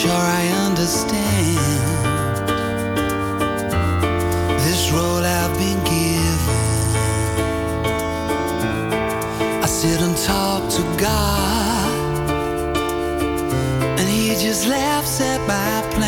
[0.00, 1.58] sure I understand
[4.64, 6.54] this role I've been given.
[9.62, 11.90] I sit and talk to God,
[13.98, 15.99] and He just laughs at my plans.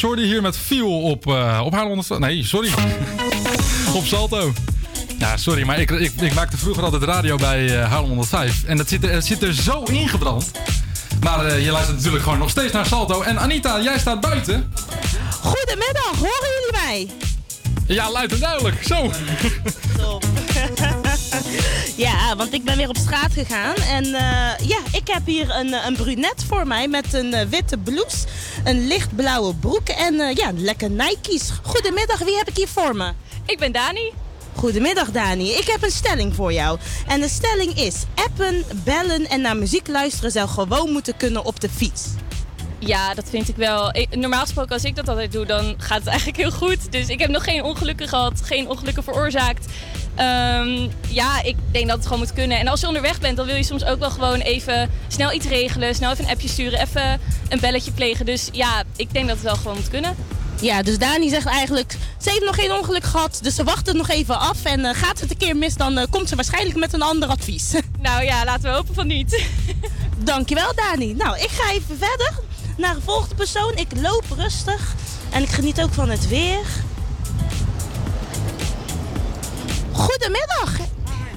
[0.00, 2.70] Je hier met Feel op, eh op Haarlem 100 Nee, sorry.
[3.94, 4.52] op Salto.
[5.18, 8.64] Ja, sorry, maar ik, ik, ik maakte vroeger altijd radio bij eh Haarlem 105.
[8.64, 10.50] En dat zit, er, het zit er zo ingebrand.
[11.20, 13.22] Maar eh, je luistert natuurlijk gewoon nog steeds naar Salto.
[13.22, 14.72] En Anita, jij staat buiten.
[15.40, 17.08] Goedemiddag, horen jullie mij?
[17.86, 18.82] Ja, luid en duidelijk.
[18.82, 19.10] Zo.
[21.96, 23.74] Ja, want ik ben weer op straat gegaan.
[23.74, 28.26] En eh, ja, ik heb hier een, een brunet voor mij met een witte blouse,
[28.64, 31.50] een lichtblauwe broek en eh, ja, lekker Nike's.
[31.62, 33.12] Goedemiddag, wie heb ik hier voor me?
[33.46, 34.12] Ik ben Dani.
[34.54, 36.78] Goedemiddag Dani, ik heb een stelling voor jou.
[37.06, 41.60] En de stelling is, appen, bellen en naar muziek luisteren zou gewoon moeten kunnen op
[41.60, 42.08] de fiets.
[42.78, 43.92] Ja, dat vind ik wel.
[44.10, 46.92] Normaal gesproken, als ik dat altijd doe, dan gaat het eigenlijk heel goed.
[46.92, 49.66] Dus ik heb nog geen ongelukken gehad, geen ongelukken veroorzaakt.
[50.14, 52.58] Ehm, ja, ik denk dat het gewoon moet kunnen.
[52.58, 55.46] En als je onderweg bent, dan wil je soms ook wel gewoon even snel iets
[55.46, 55.94] regelen.
[55.94, 58.26] Snel even een appje sturen, even een belletje plegen.
[58.26, 60.16] Dus ja, ik denk dat het wel gewoon moet kunnen.
[60.60, 63.96] Ja, dus Dani zegt eigenlijk, ze heeft nog geen ongeluk gehad, dus ze wacht het
[63.96, 64.64] nog even af.
[64.64, 67.28] En eh, gaat het een keer mis, dan eh, komt ze waarschijnlijk met een ander
[67.28, 67.72] advies.
[68.00, 69.44] Nou ja, laten we hopen van niet.
[70.18, 71.14] Dankjewel Dani.
[71.14, 72.32] Nou, ik ga even verder
[72.76, 73.72] naar de volgende persoon.
[73.76, 74.94] Ik loop rustig
[75.30, 76.66] en ik geniet ook van het weer.
[79.94, 80.76] Goedemiddag.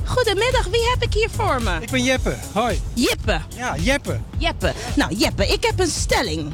[0.06, 1.78] Goedemiddag, wie heb ik hier voor me?
[1.82, 2.36] Ik ben Jeppe.
[2.54, 2.82] Hoi.
[2.94, 3.42] Jeppe.
[3.56, 4.20] Ja, Jeppe.
[4.38, 4.74] Jeppe.
[4.96, 6.54] Nou, Jeppe, ik heb een stelling.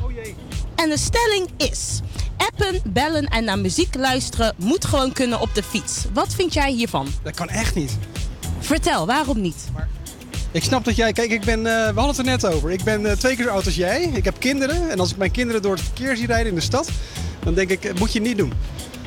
[0.76, 2.00] En de stelling is:
[2.38, 6.06] appen, bellen en naar muziek luisteren moet gewoon kunnen op de fiets.
[6.14, 7.08] Wat vind jij hiervan?
[7.24, 7.98] Dat kan echt niet.
[8.60, 9.64] Vertel, waarom niet?
[10.52, 11.14] Ik snap dat jij...
[11.14, 12.72] Kijk, ik ben, eh, we hadden het er net over.
[12.72, 14.04] Ik ben eh, twee keer zo oud als jij.
[14.04, 14.90] Ik heb kinderen.
[14.90, 16.90] En als ik mijn kinderen door het verkeer zie rijden in de stad...
[17.44, 18.54] dan denk ik, eh, moet je niet doen.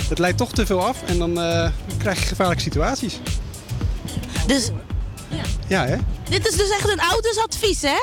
[0.09, 1.03] Het leidt toch te veel af.
[1.07, 3.19] En dan eh, krijg je gevaarlijke situaties.
[4.47, 4.70] Dus
[5.69, 5.97] Ja, hè?
[6.28, 7.97] Dit is dus echt een oudersadvies, hè?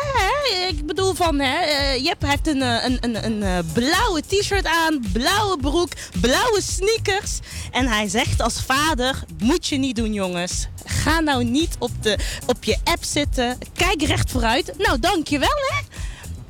[0.69, 1.57] Ik bedoel van, hè?
[1.59, 5.89] eh, Jep heeft een, eh, een, een, een blauwe t-shirt aan, blauwe broek,
[6.21, 7.39] blauwe sneakers.
[7.71, 10.67] En hij zegt als vader, moet je niet doen, jongens.
[10.85, 13.57] Ga nou niet op, de, op je app zitten.
[13.73, 14.73] Kijk recht vooruit.
[14.77, 15.81] Nou, dankjewel, hè?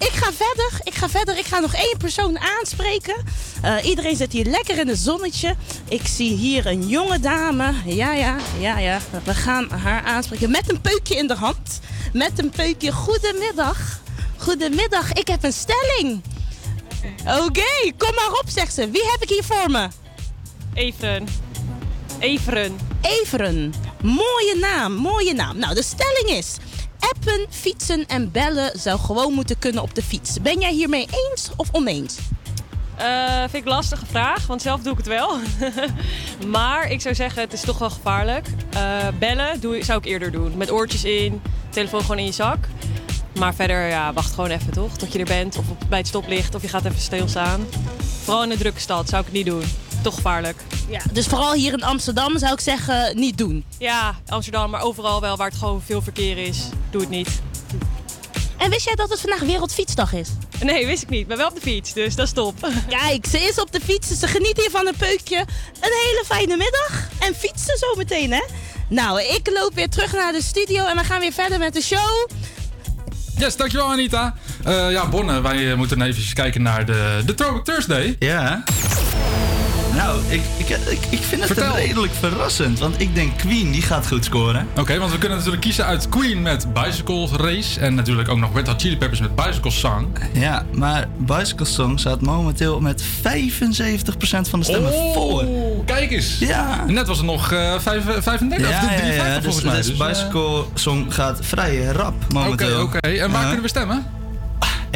[0.04, 1.38] Ik ga verder, ik ga verder.
[1.38, 3.16] Ik ga nog één persoon aanspreken.
[3.62, 5.56] Eh, iedereen zit hier lekker in het zonnetje.
[5.90, 7.74] Ik zie hier een jonge dame.
[7.86, 9.00] Ja, ja, ja, ja.
[9.24, 11.80] We gaan haar aanspreken met een peukje in de hand.
[12.14, 12.92] Met een peukje.
[12.92, 14.02] Goedemiddag.
[14.38, 16.22] Goedemiddag, ik heb een stelling.
[17.26, 18.90] Oké, kom maar op, zegt ze.
[18.90, 19.88] Wie heb ik hier voor me?
[20.74, 21.28] Everen.
[22.20, 22.78] Everen.
[23.02, 23.74] Everen.
[24.02, 25.58] Mooie naam, mooie naam.
[25.58, 26.58] Nou, de stelling is...
[27.12, 30.42] Appen, fietsen en bellen zou gewoon moeten kunnen op de fiets.
[30.42, 32.18] Ben jij hiermee eens of oneens?
[32.96, 35.38] Eh, vind ik een lastige vraag, want zelf doe ik het wel.
[36.58, 38.48] maar ik zou zeggen, het is toch wel gevaarlijk.
[38.74, 40.58] Eh, bellen doe, zou ik eerder doen.
[40.58, 42.68] Met oortjes in, telefoon gewoon in je zak.
[43.40, 44.98] Maar verder, ja, wacht gewoon even toch?
[44.98, 47.66] Tot je er bent of bij het stoplicht of je gaat even stilstaan.
[48.24, 49.64] Vooral in een drukke stad zou ik het niet doen.
[50.04, 50.58] Toch gevaarlijk.
[50.90, 53.66] Ja, dus vooral hier in Amsterdam zou ik zeggen niet doen.
[53.78, 56.58] Ja, Amsterdam, maar overal wel waar het gewoon veel verkeer is.
[56.92, 57.42] Doe het niet.
[58.58, 60.30] En wist jij dat het vandaag Wereldfietsdag is?
[60.60, 61.28] Nee, wist ik niet.
[61.28, 62.56] Maar wel op de fiets, dus dat is top.
[63.00, 65.38] Kijk, ze is op de fiets, ze geniet hier van een peukje.
[65.80, 67.08] Een hele fijne middag.
[67.20, 68.44] En fietsen zo meteen, hè?
[68.90, 71.82] Nou, ik loop weer terug naar de studio en we gaan weer verder met de
[71.82, 72.30] show.
[73.38, 74.36] Yes, dankjewel Anita.
[74.64, 78.16] Eh, ja, Bonne, wij moeten even kijken naar de, de Throwback Thursday.
[78.20, 78.64] Ja.
[79.96, 82.80] Nou, ik, ik, ik, ik vind het redelijk verrassend.
[82.80, 84.68] Want ik denk Queen, die gaat goed scoren.
[84.78, 87.80] Oké, want we kunnen natuurlijk kiezen uit Queen met Bicycle Race.
[87.80, 90.08] En natuurlijk ook nog Red Hot Chili Peppers met Bicycle Song.
[90.34, 93.06] Ja, maar Bicycle Song staat momenteel met 75%
[94.50, 95.46] van de stemmen Oh, voor.
[95.86, 96.38] Kijk eens.
[96.40, 96.86] Ja.
[96.88, 99.76] Net was het nog eh, vijf- 35 of Ja, ja, 53 ja, dus, volgens mij.
[99.76, 102.82] dus Dus, eh, Bicycle Song gaat vrij rap momenteel.
[102.82, 103.08] Oké, oké.
[103.08, 104.06] En waar kunnen we stemmen?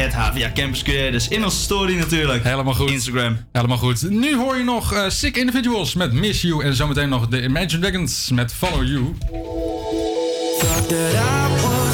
[0.00, 2.44] Het HVA Campus Creators in onze story natuurlijk.
[2.44, 2.90] Helemaal goed.
[2.90, 3.36] Instagram.
[3.52, 4.10] Helemaal goed.
[4.10, 6.64] Nu hoor je nog eh, Sick Individuals met Miss You.
[6.64, 9.14] En zometeen nog de Imagine Dragons met Follow You.
[10.88, 11.88] That I would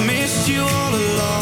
[0.00, 1.39] I've missed you all along.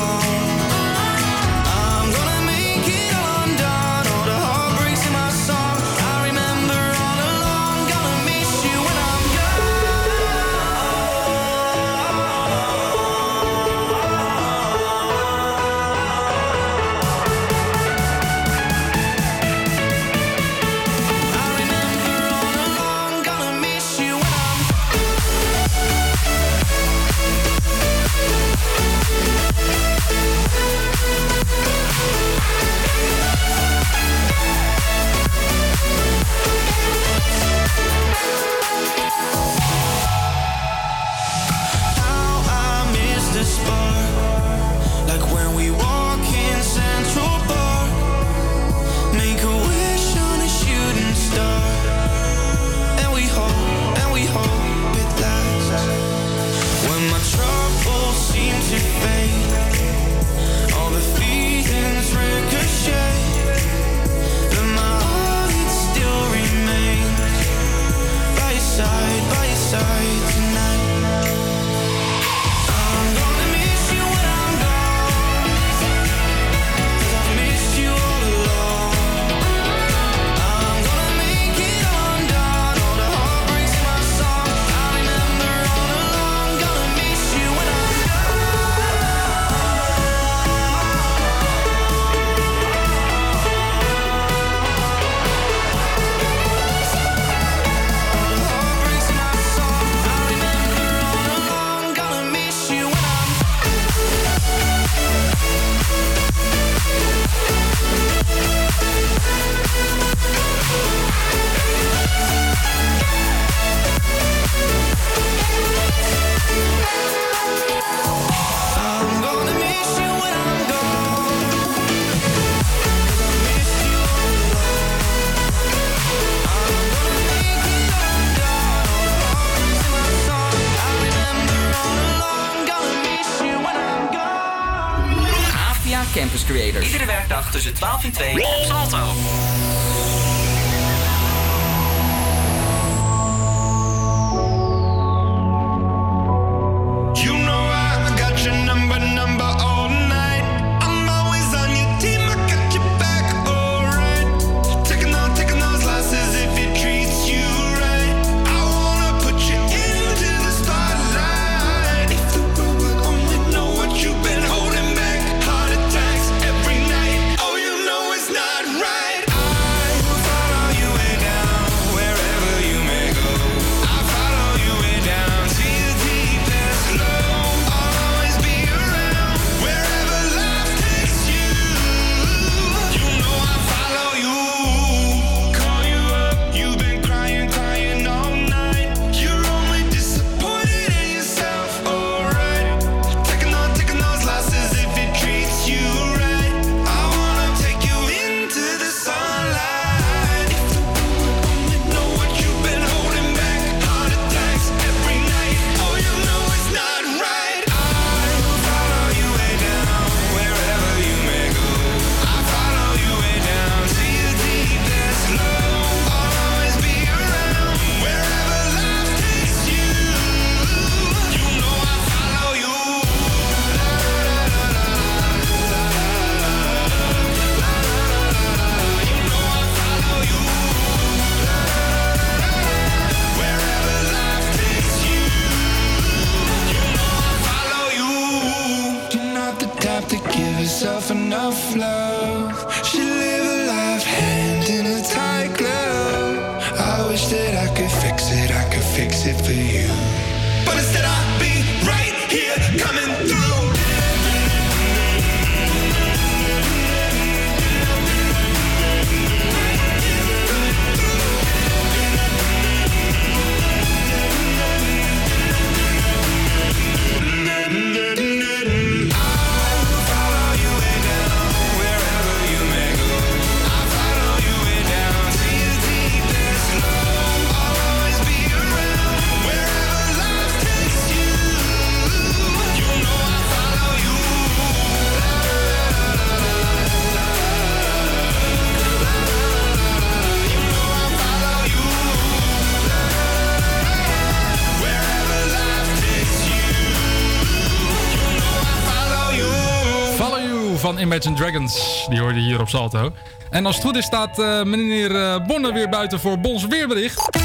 [301.00, 302.06] Imagine Dragons.
[302.08, 303.12] Die hoorde je hier op Salto.
[303.50, 307.38] En als het goed is staat eh, meneer eh, Bonne weer buiten voor Bons weerbericht.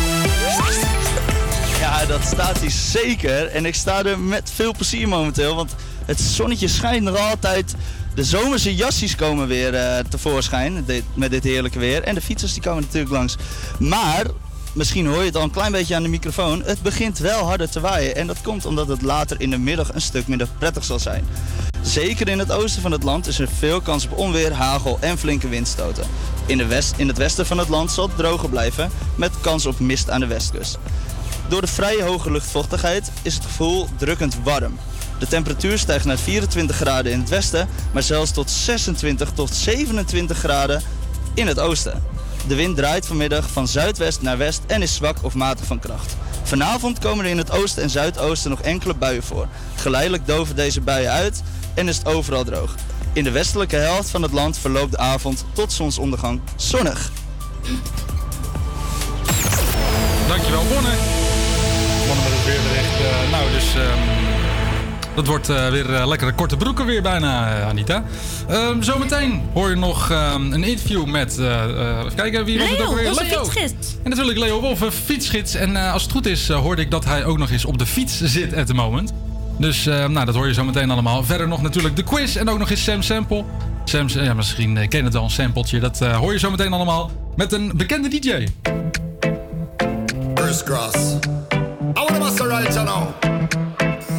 [1.80, 3.47] Ja, dat staat hier zeker.
[3.47, 5.55] En ik sta er met veel plezier momenteel.
[5.55, 5.75] Want
[6.05, 7.75] het zonnetje schijnt nog altijd.
[8.15, 12.03] De zomerse jassies komen weer eh, tevoorschijn met dit heerlijke weer.
[12.03, 13.35] En de fietsers die komen natuurlijk langs.
[13.80, 14.25] Maar,
[14.74, 16.64] misschien hoor je het al een klein beetje aan de microfoon.
[16.64, 18.16] Het begint wel harder te waaien.
[18.16, 21.26] En dat komt omdat het later in de middag een stuk minder prettig zal zijn.
[21.82, 25.18] Zeker in het oosten van het land is er veel kans op onweer, hagel en
[25.18, 26.04] flinke windstoten.
[26.45, 29.80] In, west, in het westen van het land zal het droger blijven, met kans op
[29.80, 30.78] mist aan de westkust.
[31.48, 34.78] Door de vrij hoge luchtvochtigheid is het gevoel drukkend warm.
[35.20, 40.38] De temperatuur stijgt naar 24 graden in het westen, maar zelfs tot 26 tot 27
[40.38, 40.82] graden
[41.34, 42.12] in het oosten.
[42.48, 46.15] De wind draait vanmiddag van zuidwest naar west en is zwak of matig van kracht.
[46.44, 49.48] Vanavond komen er in het oosten en zuidoosten nog enkele buien voor.
[49.76, 51.44] Geleidelijk doven deze buien uit
[51.74, 52.76] en is het overal droog.
[53.14, 57.11] In de westelijke helft van het land verloopt de avond tot zonsondergang zonnig.
[60.28, 60.94] Dankjewel Bonne.
[62.07, 62.99] Bonne met het weerbericht.
[62.99, 64.43] Eh, nou, dus ehm,
[65.15, 68.03] dat wordt eh, weer eh, lekkere korte broeken weer bijna, eh, Anita.
[68.48, 72.69] Ehm, zometeen hoor je nog ehm, een interview met, eh, eh, even kijken, wie was
[72.69, 73.07] het ook weer?
[73.10, 73.44] onze Leo.
[73.45, 73.95] fietsgids.
[74.03, 75.56] En natuurlijk Leo Wolf, fietsgids.
[75.56, 77.85] En eh, als het goed is, hoorde ik dat hij ook nog eens op de
[77.85, 79.14] fiets zit at the moment.
[79.57, 81.23] Dus eh, nou, dat hoor je zo meteen allemaal.
[81.23, 83.44] Verder nog natuurlijk de quiz en ook nog eens Sam Sample.
[83.85, 85.80] Sam, ja, misschien eh, ken je het wel, een sampletje.
[85.80, 88.48] Dat eh, hoor je zo meteen allemaal met een bekende DJ.
[90.35, 90.95] First cross.
[90.95, 93.32] I want to must right you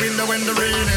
[0.00, 0.89] window when the rain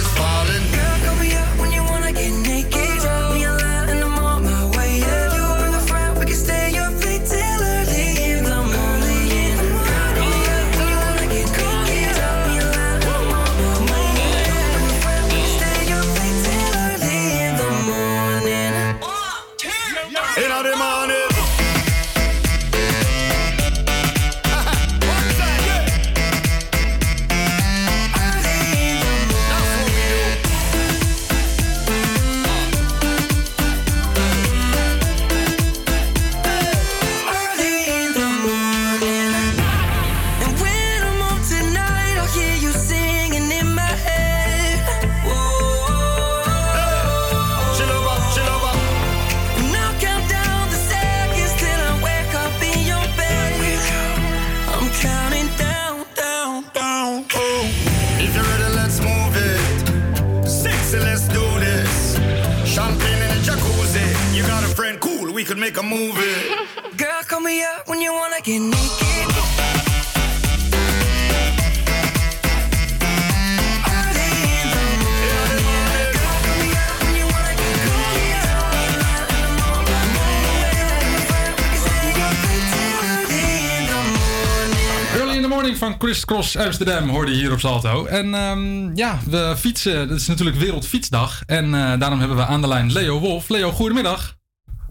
[86.20, 88.06] Cross Amsterdam hoorde je hier op Salto.
[88.06, 90.08] En ehm, ja, we fietsen.
[90.08, 91.44] Dat is natuurlijk Wereldfietsdag.
[91.46, 93.50] En eh, daarom hebben we aan de lijn Leo Wolf.
[93.50, 94.38] Leo, goedemiddag.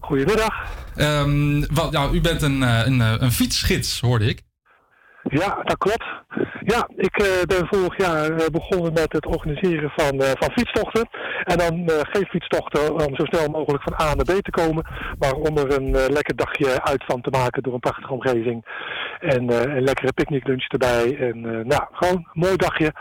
[0.01, 0.55] Goedemiddag.
[0.97, 4.43] Ehm, wat, ja, u bent een, eh, een, eh, een fietsgids, hoorde ik.
[5.23, 6.05] Ja, dat klopt.
[6.61, 11.09] Ja, ik eh, ben vorig jaar eh, begonnen met het organiseren van, eh, van fietstochten.
[11.44, 14.86] En dan eh, geen fietstochten om zo snel mogelijk van A naar B te komen.
[15.19, 18.65] Maar om er een lekker dagje uit van te maken door een prachtige omgeving.
[19.20, 21.16] En een lekkere picknicklunch erbij.
[21.19, 22.93] En nou, gewoon een mooi dagje.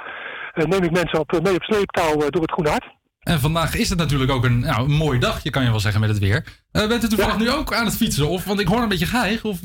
[0.54, 3.00] Neem ik mensen op, mee op sleeptouw door het Groene Hart.
[3.20, 5.80] En vandaag is het natuurlijk ook een, nou, een mooi dag, je kan je wel
[5.80, 6.46] zeggen, met het weer.
[6.72, 8.28] Bent u toevallig nu ook aan het fietsen?
[8.28, 9.44] Of, want ik hoor een beetje geheig.
[9.44, 9.60] Of,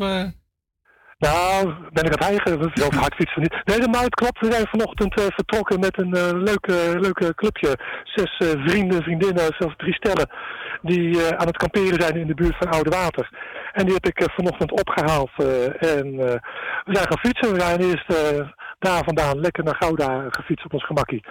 [1.18, 2.58] Nou, ben ik aan het eigen?
[2.58, 3.60] We heel hard fietsen niet.
[3.64, 4.40] Nee, maar het klopt.
[4.40, 7.78] We zijn vanochtend eh, vertrokken met een eh leuke, leuke clubje.
[8.04, 10.30] Zes eh, vrienden, vriendinnen, zelfs drie stellen.
[10.82, 13.30] Die aan het kamperen zijn in de buurt van Oude Water.
[13.72, 15.30] En die heb ik vanochtend opgehaald.
[15.36, 16.16] eh, en
[16.84, 17.52] we zijn gaan fietsen.
[17.52, 18.08] We zijn eerst
[18.78, 21.24] daar vandaan lekker naar Gouda gefietst op ons gemakkie.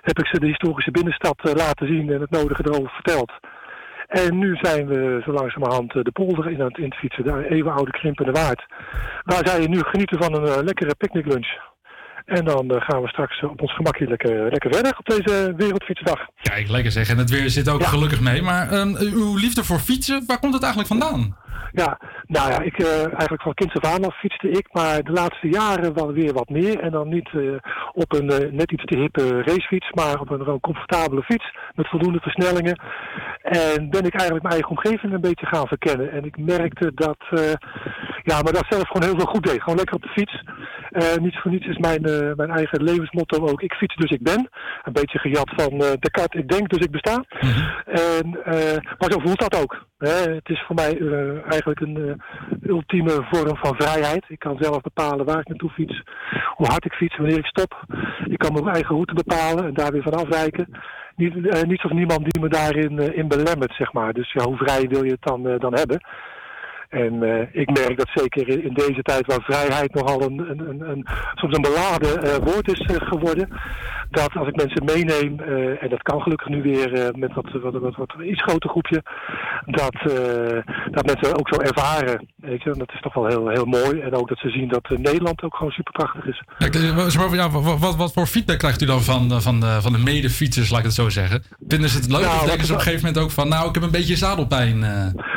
[0.00, 3.32] Heb ik ze de historische binnenstad laten zien en het nodige erover verteld.
[4.08, 7.24] En nu zijn we zo langzamerhand eh, de polder in aan het, in het fietsen,
[7.24, 8.66] de eeuwenoude krimpende waard.
[9.24, 11.48] Waar zij nu genieten van een eh, lekkere picknicklunch.
[12.24, 16.26] En dan eh, gaan we straks op ons gemakje lekker, lekker verder op deze Wereldfietsdag.
[16.42, 17.08] Kijk, lekker zeg.
[17.08, 18.42] En het weer zit ook gelukkig mee.
[18.42, 21.36] Maar ehm, uw liefde voor fietsen, waar komt het eigenlijk vandaan?
[21.72, 25.12] Ja, nou ja, ik, eh, eigenlijk van kinds af aan al fietste ik, maar de
[25.12, 26.80] laatste jaren wel weer wat meer.
[26.80, 27.40] En dan niet eh,
[27.92, 31.88] op een eh, net iets te hippe racefiets, maar op een gewoon comfortabele fiets met
[31.88, 32.80] voldoende versnellingen.
[33.42, 36.10] En ben ik eigenlijk mijn eigen omgeving een beetje gaan verkennen.
[36.10, 37.16] En ik merkte dat,
[38.22, 39.62] ja, maar dat zelf gewoon heel veel goed deed.
[39.62, 40.42] Gewoon lekker op de fiets.
[41.20, 42.02] Niets voor niets is mijn,
[42.36, 43.62] mijn eigen levensmotto ook.
[43.62, 44.48] Ik fiets dus ik ben.
[44.84, 47.24] Een beetje gejat van Descartes, ik denk dus ik besta.
[47.86, 49.86] En, eh, maar zo voelt dat ook.
[49.98, 54.24] Het is voor mij eh, eigenlijk een eh, ultieme vorm van vrijheid.
[54.28, 56.02] Ik kan zelf bepalen waar ik naartoe fiets,
[56.54, 57.84] hoe hard ik fiets, wanneer ik stop.
[58.24, 60.68] Ik kan mijn eigen route bepalen en daar weer van afwijken.
[61.16, 64.12] Niet, eh, niets of niemand die me daarin in belemmert, zeg maar.
[64.12, 66.00] Dus ja, hoe vrij wil je het dan, dan hebben?
[66.88, 67.22] En
[67.52, 71.62] ik merk dat zeker in, deze tijd waar vrijheid nogal een, een, een, soms een
[71.62, 73.48] beladen woord is geworden.
[74.10, 77.44] Dat als ik mensen meeneem, eh, en dat kan gelukkig nu weer eh, met wat,
[77.62, 79.02] wat, wat, wat iets groter groepje,
[79.66, 82.28] dat, eh, dat mensen ook zo ervaren.
[82.36, 82.74] Weet je?
[82.76, 84.00] Dat is toch wel heel, heel mooi.
[84.00, 86.42] En ook dat ze zien dat Nederland ook gewoon super prachtig is.
[87.16, 90.70] Maar, ja, wat, wat, voor feedback krijgt u dan van, van, de, van de medefietsers,
[90.70, 91.42] laat ik het zo zeggen?
[91.68, 93.48] Vinden ze het leuk Nou, of denken ze op een gegeven moment ook van...
[93.48, 94.78] nou, ik heb een beetje zadelpijn.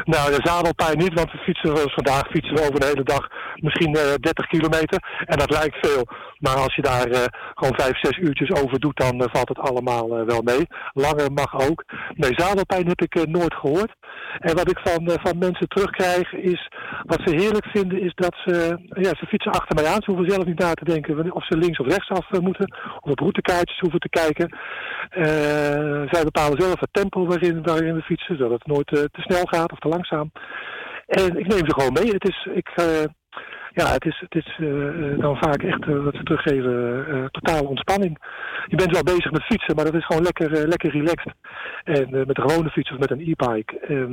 [0.03, 3.27] Nou, de zadelpijn niet, want we fietsen zoals vandaag fietsen we over de hele dag
[3.55, 5.03] misschien eh 30 kilometer.
[5.25, 6.03] En dat lijkt veel.
[6.39, 10.17] Maar als je daar gewoon 5, 6 uurtjes over doet, dan eh, valt het allemaal
[10.17, 10.67] eh, wel mee.
[10.93, 11.83] Langer mag ook.
[12.13, 13.93] Nee, zadelpijn heb ik eh, nooit gehoord.
[14.39, 16.71] En wat ik van, van mensen terugkrijg is,
[17.03, 20.01] wat ze heerlijk vinden, is dat ze, ja, ze fietsen achter mij aan.
[20.01, 22.75] Ze hoeven zelf niet na te denken of ze links of rechts af moeten.
[23.01, 24.57] Of op routekaartjes hoeven te kijken.
[26.11, 29.71] Zij bepalen zelf het tempo waarin, waarin we fietsen, zodat het nooit te snel gaat
[29.71, 30.31] of te langzaam.
[31.11, 32.11] En ik neem ze gewoon mee.
[32.11, 32.85] Het is, ik, eh,
[33.73, 37.67] ja, het is, het is eh, eh, dan vaak echt, eh, wat ze teruggeven, totale
[37.67, 38.17] ontspanning.
[38.67, 41.33] je bent wel bezig met fietsen, maar dat is gewoon lekker, lekker relaxed.
[41.83, 43.79] En met een gewone fiets of met een e-bike.
[43.79, 44.09] En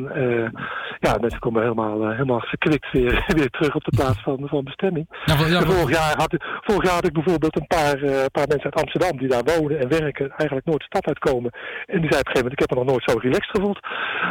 [1.00, 5.06] ja, mensen komen helemaal, helemaal verkwikt weer, weer terug op de plaats van, van bestemming.
[5.24, 5.36] En
[5.66, 7.96] vorig, jaar had, ik- vorig jaar had ik bijvoorbeeld een paar,
[8.32, 11.50] paar mensen uit Amsterdam die daar wonen en werken, eigenlijk nooit de stad uitkomen.
[11.86, 13.78] En die zei op een gegeven moment, ik heb me nog nooit zo relaxed gevoeld.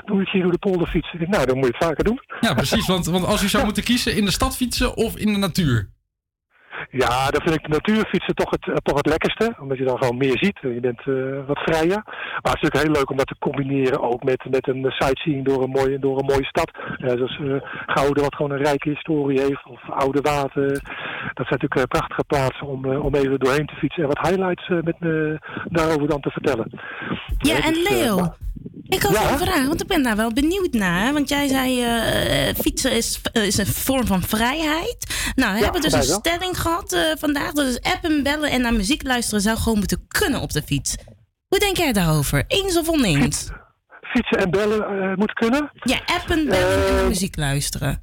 [0.06, 1.14] Toen ik hier door de polder fiets.
[1.14, 2.22] Ik denk, nou, dan moet je het vaker doen.
[2.40, 2.88] Ja, precies.
[2.88, 5.90] Want, want als je zou moeten kiezen in de stad fietsen of in de natuur.
[6.90, 9.56] Ja, dan vind ik de natuurfietsen toch het, eh, toch het lekkerste.
[9.60, 10.58] Omdat je dan gewoon meer ziet.
[10.62, 12.02] Je bent eh, wat vrijer.
[12.06, 15.46] Maar het is natuurlijk heel leuk om dat te combineren ook met, met een sightseeing
[15.46, 16.72] door een mooie, door een mooie stad.
[16.98, 17.40] Eh, zoals
[17.86, 19.66] Gouden, wat gewoon een rijke historie heeft.
[19.66, 20.68] Of Oude Water.
[21.34, 24.04] Dat zijn natuurlijk prachtige plaatsen om, om even doorheen te fietsen.
[24.04, 25.40] En wat highlights met, me
[25.70, 26.72] daarover dan te vertellen.
[27.38, 28.36] Ja, en dus, Leo, maar-
[28.88, 31.14] ik had een vraag, want ik ben daar wel benieuwd naar.
[31.14, 31.84] Want jij zei,
[32.56, 35.32] fietsen is, is een vorm van vrijheid.
[35.36, 37.52] Nou, we Ja, hebben dus een stelling gehad eh, vandaag.
[37.52, 40.96] Dat is appen, bellen en naar muziek luisteren zou gewoon moeten kunnen op de fiets.
[41.48, 42.44] Hoe denk jij daarover?
[42.48, 43.52] Eens of oneens?
[44.02, 45.72] Fietsen en bellen eh, moet kunnen.
[45.74, 48.02] Ja, appen, bellen en Eh, naar muziek luisteren.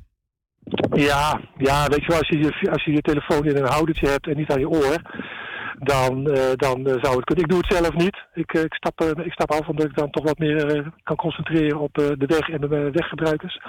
[0.92, 4.08] Ja, ja, weet je wel, als je je, als je je telefoon in een houdertje
[4.08, 4.96] hebt en niet aan je oor,
[5.78, 7.44] dan, eh, dan eh, zou het kunnen.
[7.44, 8.16] Ik doe het zelf niet.
[8.34, 10.86] Ik, eh, ik, stap, eh, ik stap af omdat ik dan toch wat meer eh,
[11.02, 13.60] kan concentreren op eh, de weg en de eh, weggebruikers.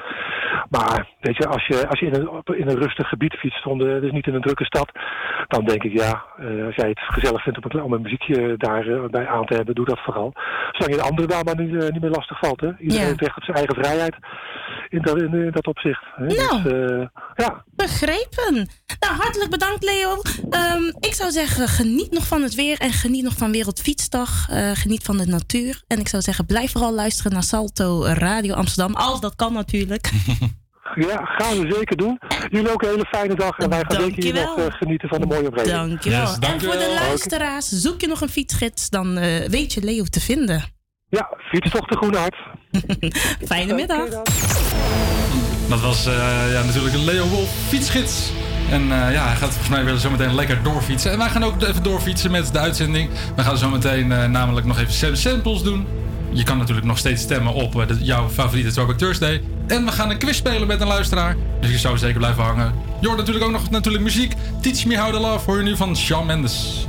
[0.70, 4.02] Maar weet je, als je, als je in, een, in een rustig gebied fietst, zonder,
[4.02, 4.92] dus niet in een drukke stad,
[5.48, 8.54] dan denk ik ja, eh, als jij het gezellig vindt om een, om een muziekje
[8.58, 10.34] daarbij aan te hebben, doe dat vooral.
[10.72, 12.62] Zolang je de anderen daar maar niet, eh, niet meer lastig valt.
[12.62, 12.68] Hè?
[12.78, 13.08] Iedereen Ja.
[13.08, 14.16] heeft recht op zijn eigen vrijheid
[14.90, 16.04] in dat, in, in dat opzicht.
[16.16, 16.26] Hè?
[16.26, 16.62] Nou.
[16.64, 17.06] Dus, eh,
[17.36, 17.64] ja.
[17.76, 18.70] Begrepen.
[19.00, 20.22] Nou, hartelijk bedankt, Leo.
[20.50, 24.50] Ehm, ik zou zeggen, geniet nog van het weer en geniet nog van Wereldfietsdag.
[24.50, 25.84] Eh, geniet van de natuur.
[25.88, 28.96] En ik zou zeggen, blijf vooral luisteren naar Salto Radio Amsterdam.
[28.96, 30.12] Als dat kan natuurlijk.
[30.94, 32.20] Ja, gaan we zeker doen.
[32.50, 35.22] Jullie ook een hele fijne dag en wij gaan zeker hier nog eh, genieten van
[35.22, 35.76] de mooie omgeving.
[35.76, 36.36] Dankjewel.
[36.40, 40.22] en voor de luisteraars, zoek je nog een fietsgids, dan eh, weet je Leo te
[40.22, 40.64] vinden.
[41.10, 42.36] Ja, fietstocht de Groene Hart.
[43.52, 44.10] Fijne middag.
[45.70, 46.14] Dat was eh,
[46.52, 48.32] ja, natuurlijk een Leo Wolf fietsgids.
[48.70, 51.12] En eh, ja, hij gaat volgens mij weer zo meteen lekker doorfietsen.
[51.12, 53.10] En wij gaan ook even doorfietsen met de uitzending.
[53.36, 55.88] We gaan zo meteen eh, namelijk nog even Sam Samples doen.
[56.36, 59.42] Je kan natuurlijk nog steeds stemmen op eh, jouw favoriete Throwback Thursday.
[59.68, 61.36] En we gaan een quiz spelen met een luisteraar.
[61.62, 62.74] Dus je zou zeker blijven hangen.
[63.02, 64.34] Je hoort natuurlijk ook nog natuurlijk muziek.
[64.62, 66.88] Teach Me How to Love hoor je nu van Shawn Mendes.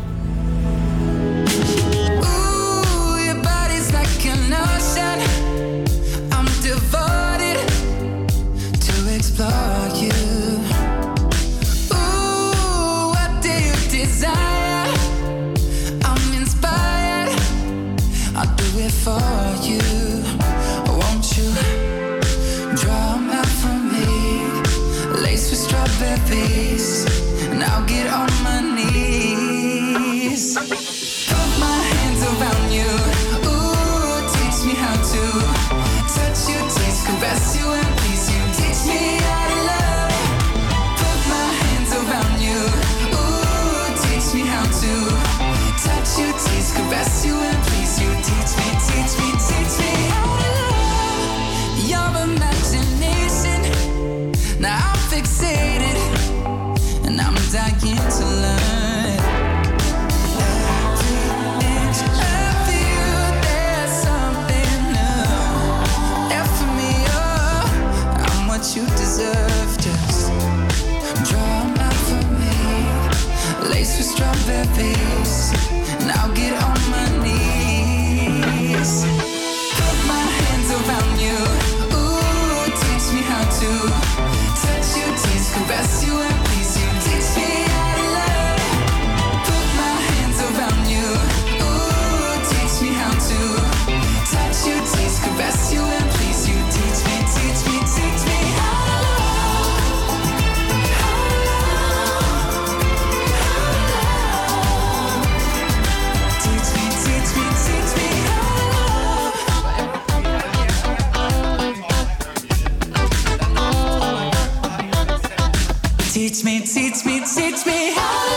[116.44, 117.92] me, teach me, teach me.
[117.94, 118.35] How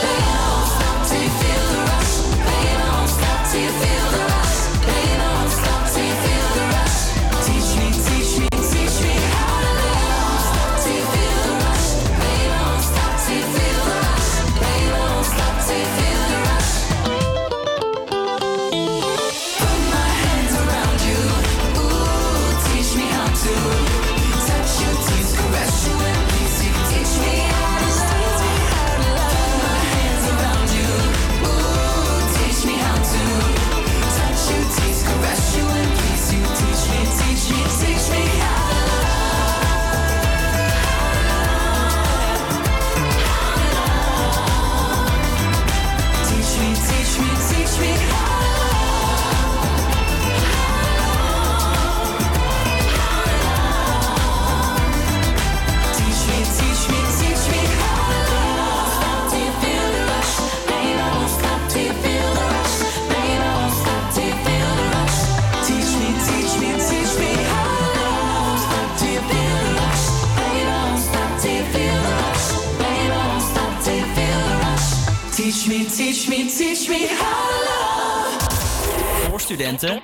[79.79, 80.01] Door,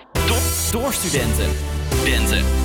[0.72, 2.64] door studenten.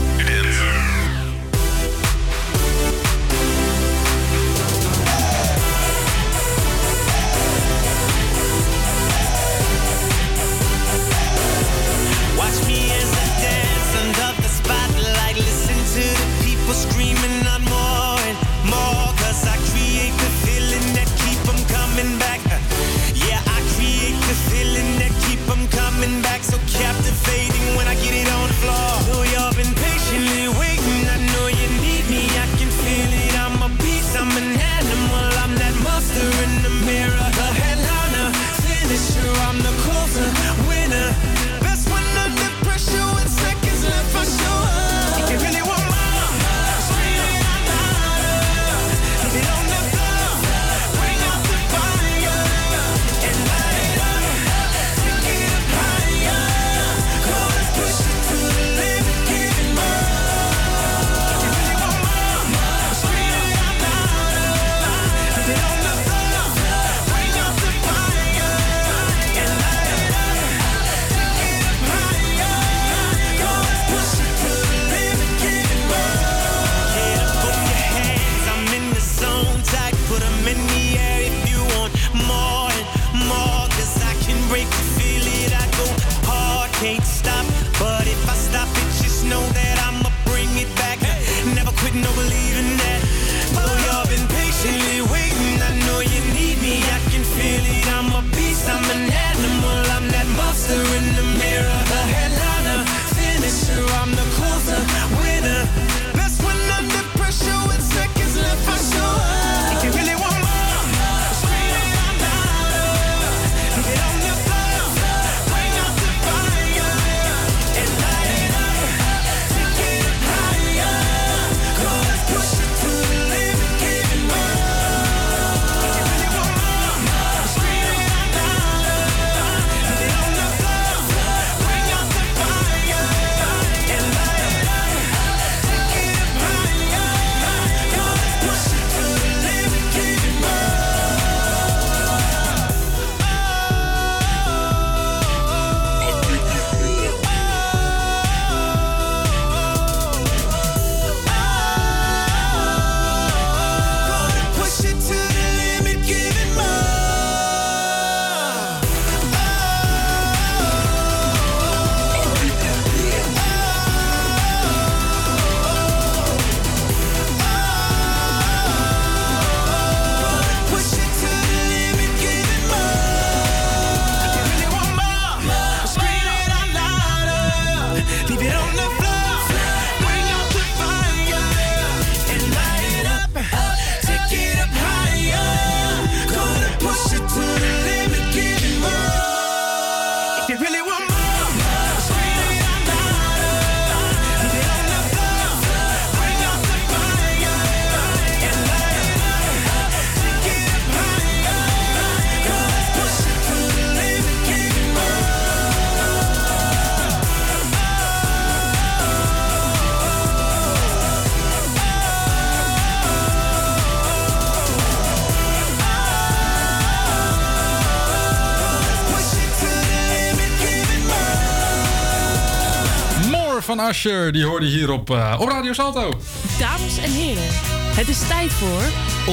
[223.91, 226.21] Asher, die hoorde hier op, eh, op Radio Salto.
[226.59, 227.49] Dames en heren,
[227.97, 228.83] het is tijd voor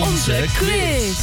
[0.01, 1.17] onze, quiz.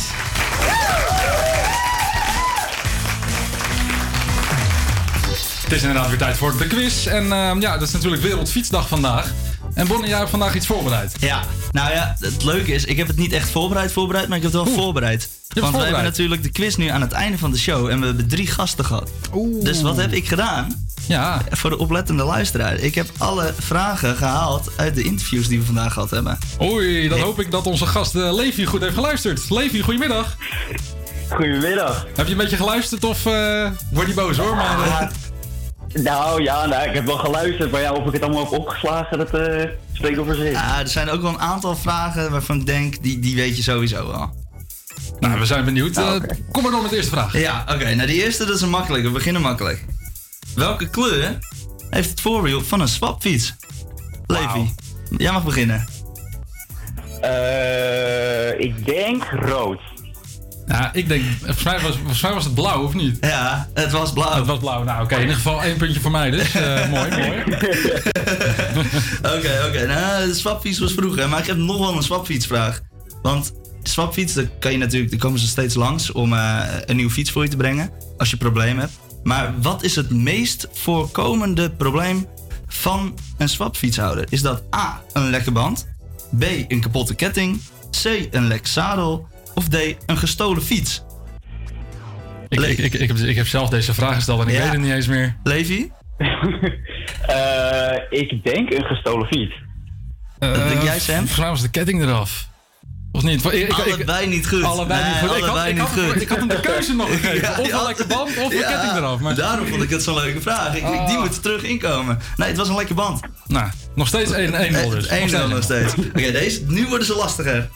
[5.62, 7.06] Het is inderdaad weer tijd voor de quiz.
[7.06, 9.32] En ehm, ja, dat is natuurlijk Wereldfietsdag vandaag.
[9.74, 11.16] En Bonnie, jij hebt vandaag iets voorbereid.
[11.20, 11.43] Ja,
[11.73, 14.52] nou ja, het leuke is, ik heb het niet echt voorbereid, voorbereid, maar ik heb
[14.52, 15.28] het wel voorbereid.
[15.48, 18.06] Want we hebben natuurlijk de quiz nu aan het einde van de show en we
[18.06, 19.11] hebben drie gasten gehad.
[19.62, 20.84] Dus wat heb ik gedaan?
[21.09, 21.43] Ja.
[21.51, 22.74] Voor de oplettende luisteraar.
[22.74, 26.39] Ik heb alle vragen gehaald uit de interviews die we vandaag gehad hebben.
[26.62, 29.51] Oei, dan hoop ik dat onze gast eh, Levi goed heeft geluisterd.
[29.51, 30.36] Levi, goedemiddag.
[31.28, 32.06] Goedemiddag.
[32.14, 34.56] Heb je een beetje geluisterd of eh, word je boos hoor?
[34.56, 35.09] Maar, eh,
[36.02, 39.18] Nou ja, nou, ik heb wel geluisterd, maar ja, of ik het allemaal heb opgeslagen,
[39.18, 40.51] dat eh spreekt over zich.
[40.52, 43.62] Ja, er zijn ook wel een aantal vragen waarvan ik denk, die, die weet je
[43.62, 44.35] sowieso wel.
[45.20, 45.97] Nou, we zijn benieuwd.
[45.97, 46.14] Eh,
[46.52, 47.39] Kom maar door met de eerste vraag.
[47.39, 47.94] Ja, oké.
[47.94, 49.06] Nou, die eerste dat is een makkelijke.
[49.06, 49.85] We beginnen makkelijk.
[50.55, 51.39] Welke kleur
[51.90, 53.55] heeft het voorwiel van een swapfiets?
[54.26, 54.74] Levi,
[55.16, 55.86] jij mag beginnen.
[57.20, 59.81] Eh, ik denk rood.
[60.66, 63.16] Ja, ik denk, volgens mij, was, volgens mij was het blauw, of niet?
[63.20, 64.35] Ja, het was blauw.
[64.35, 64.82] Het was blauw.
[64.82, 66.55] Nou, oké, in ieder geval één puntje voor mij dus.
[66.55, 67.43] Eh, mooi, mooi.
[69.36, 69.86] Oké, oké.
[69.86, 72.81] Nou, de swapfiets was vroeger, maar ik heb nog wel een swapfietsvraag.
[73.22, 73.52] Want
[73.82, 77.31] swapfiets, daar kan je natuurlijk, daar komen ze steeds langs om eh, een nieuwe fiets
[77.31, 77.90] voor je te brengen.
[78.16, 78.93] Als je een probleem hebt.
[79.24, 82.26] Maar wat is het meest voorkomende probleem
[82.66, 84.26] van een swapfietshouder?
[84.28, 85.88] Is dat A, een lekke band?
[86.38, 87.60] B, een kapotte ketting?
[88.02, 89.28] C, een lek zadel?
[89.55, 89.74] Of D,
[90.06, 91.02] een gestolen fiets?
[92.48, 94.62] Ik, ik, ik, ik, heb, ik heb zelf deze vraag gesteld en ik Ja.
[94.62, 95.36] weet het niet eens meer.
[95.42, 95.90] Levi?
[97.26, 99.55] Eh, ik denk een gestolen fiets.
[100.38, 101.16] Wat denk jij, Sam?
[101.16, 102.48] Volgens was de ketting eraf.
[103.15, 103.45] Of niet?
[103.53, 104.62] Ik, Allebei niet goed.
[104.62, 105.36] Allebei Nee, niet goed.
[105.36, 106.20] Ik had, allebei ik, had, niet goed.
[106.23, 107.59] ik had hem de keuze nog gegeven.
[107.59, 109.20] Of een lekker band of een Ja, ketting eraf.
[109.20, 109.35] Maar...
[109.35, 110.69] Daarom vond ik het zo'n leuke vraag.
[110.69, 111.07] Ik, ik- Ah.
[111.09, 112.19] Die moet er terug inkomen.
[112.36, 113.20] Nee, het was een lekker band.
[113.47, 114.35] Nou, nog steeds 1-0
[114.91, 115.07] dus.
[115.09, 115.95] 1-0 nog steeds.
[115.95, 117.69] Oké, deze, nu worden ze lastiger.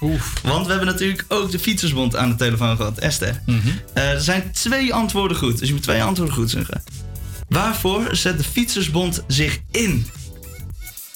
[0.43, 2.99] Want we hebben natuurlijk ook de Fietsersbond aan de telefoon gehad.
[2.99, 3.43] Esther.
[3.47, 3.59] Mhm.
[3.95, 5.59] Eh, er zijn twee antwoorden goed.
[5.59, 6.83] Dus je moet twee antwoorden goed zeggen.
[7.49, 10.07] Waarvoor zet de Fietsersbond zich in?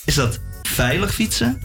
[0.05, 1.63] Is dat veilig fietsen?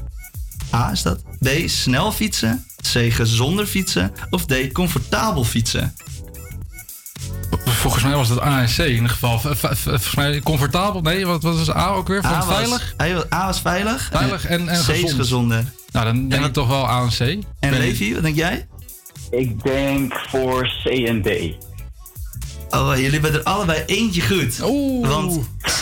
[0.73, 1.23] A is dat.
[1.39, 2.65] B snel fietsen.
[2.93, 4.11] C gezonder fietsen.
[4.29, 5.93] Of D comfortabel fietsen.
[7.65, 9.39] Volgens mij was dat A en C in ieder geval.
[9.39, 11.01] Volgens mij comfortabel.
[11.01, 12.25] Nee, wat wat was A ook weer?
[12.25, 12.93] A was- veilig?
[12.97, 14.09] was- A was veilig.
[14.11, 15.11] Veilig en, en C is gezond.
[15.13, 15.63] gezonder.
[15.91, 17.43] Nou, dan denk ik toch wel A en C.
[17.59, 18.67] En Levi, wat denk jij?
[19.31, 21.27] Ik denk voor C en D.
[22.69, 24.57] Oh, jullie hebben er allebei eentje goed.
[25.07, 25.81] Want C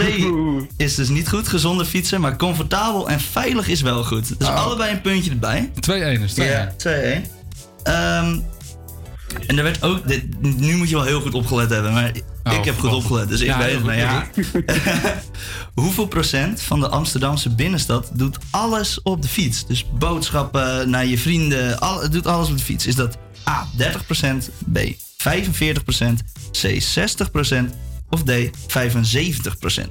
[0.77, 4.39] is dus niet goed, gezonder fietsen, maar comfortabel en veilig is wel goed.
[4.39, 5.71] Dus allebei een puntje erbij.
[5.73, 6.35] 2-1 is 2-1.
[6.35, 7.25] Ja, 2-1.
[7.83, 8.39] Ehm,
[9.47, 12.11] en er werd ook, dit, nu moet je wel heel goed opgelet hebben, maar
[12.43, 13.83] ik heb goed opgelet, dus ik Ja, weet het.
[13.83, 14.27] Maar ja.
[15.81, 19.65] Hoeveel procent van de Amsterdamse binnenstad doet alles op de fiets?
[19.67, 22.85] Dus boodschappen naar je vrienden, al, het doet alles op de fiets.
[22.85, 23.17] Is dat
[23.47, 24.79] A 30%, B
[25.23, 25.27] 45%,
[26.51, 27.69] C 60%
[28.09, 29.87] of D 75%?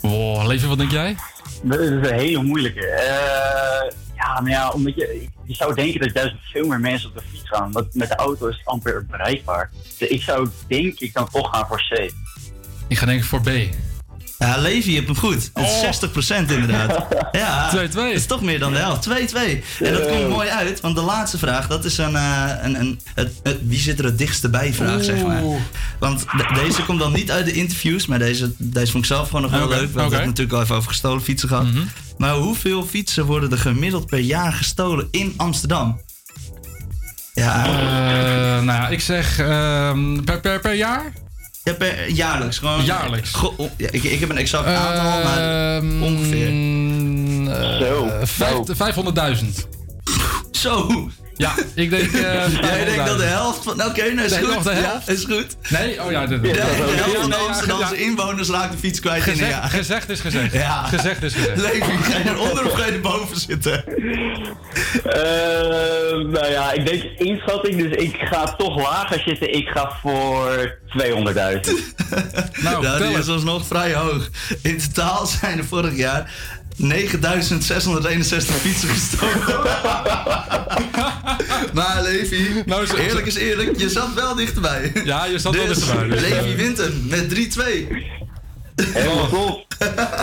[0.00, 1.16] Wow, Levi, wat denk jij?
[1.62, 2.86] Dat is een hele moeilijke.
[2.86, 7.14] Eh, ja, maar ja, omdat je, je zou denken dat juist veel meer mensen op
[7.14, 7.72] de fiets gaan.
[7.72, 9.70] Want met de auto is het amper bereikbaar.
[9.98, 12.12] Dus ik zou denk ik dan toch gaan voor C.
[12.88, 13.50] Ik ga denk ik voor B.
[14.40, 15.50] Ja, Levi, je hebt hem goed.
[15.54, 17.06] Het is 60% inderdaad.
[17.32, 17.74] Ja, 2-2.
[17.74, 19.08] Het is toch meer dan de helft.
[19.08, 19.12] 2-2.
[19.80, 23.00] En dat komt mooi uit, want de laatste vraag, dat is een, eh, een, een
[23.14, 25.42] het, het- wie zit er het dichtste bij vraag, zeg maar.
[25.98, 29.26] Want de- deze komt dan niet uit de interviews, maar deze, deze vond ik zelf
[29.26, 29.78] gewoon nog wel leuk.
[29.78, 30.14] We hebben oké.
[30.16, 31.66] het natuurlijk al even over gestolen fietsen gehad.
[32.18, 36.00] Maar hoeveel fietsen worden er gemiddeld per jaar gestolen in Amsterdam?
[37.34, 37.72] Ja, Eh,
[38.64, 41.12] nou ja, ik zeg ehm, per, per, per jaar?
[41.64, 42.58] Ja per, jaarlijks.
[42.58, 43.32] Gewoon, Jaarlijks.
[43.76, 46.48] Ik, ik heb een exact aantal, maar Ehm, ongeveer.
[47.50, 49.66] eh, vijf- 500.000.
[50.50, 50.86] Zo.
[51.40, 52.12] Ja, ik denk.
[52.12, 52.20] eh,
[52.62, 53.28] Jij denkt dat de 500.000.
[53.28, 53.84] helft van.
[53.84, 54.64] Oké, nou is De goed.
[54.64, 55.56] helft, Ja, is goed.
[55.68, 56.02] Nee?
[56.04, 58.00] Oh ja, de, de, Ja, de helft van de Amsterdamse ja.
[58.06, 59.70] inwoners raakt de fiets kwijt in een Gezegd, jaar.
[59.70, 60.52] gezegd is gezegd.
[60.52, 60.82] Ja.
[60.82, 61.60] Gezegd is gezegd.
[61.60, 63.84] Levi, ga je eronder of ga je erboven zitten?
[65.04, 65.12] Eh,
[66.32, 69.54] nou ja, ik denk inschatting, dus ik ga toch lager zitten.
[69.54, 71.70] Ik ga voor 200.000.
[72.62, 74.28] Nou, die vertel is alsnog vrij hoog.
[74.62, 76.32] In totaal zijn er vorig jaar
[76.80, 79.64] 9661 fietsen gestolen.
[81.74, 84.92] maar Levi, Nou, zo- eerlijk is eerlijk, je zat wel dichterbij.
[85.04, 87.62] Ja, je zat wel Dus dichterbij, dus, Levi eh, wint hem met 3-2.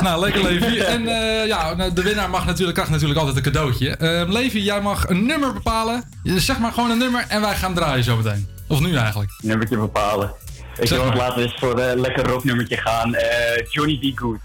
[0.01, 0.79] Nou, lekker Levi.
[0.79, 3.89] En eh, ja, nou, de winnaar mag natuurlijk, krijgt natuurlijk altijd een cadeautje.
[3.89, 6.03] Ehm Levi, jij mag een nummer bepalen.
[6.23, 8.47] Je- Zeg maar gewoon een nummer en wij gaan draaien zo meteen.
[8.67, 9.31] Of nu eigenlijk.
[9.41, 10.31] Nummertje bepalen.
[10.79, 11.17] Ik Zeg wil maar.
[11.17, 13.15] laten we eens voor een lekker rocknummertje gaan.
[13.15, 14.37] Eh, Johnny Good.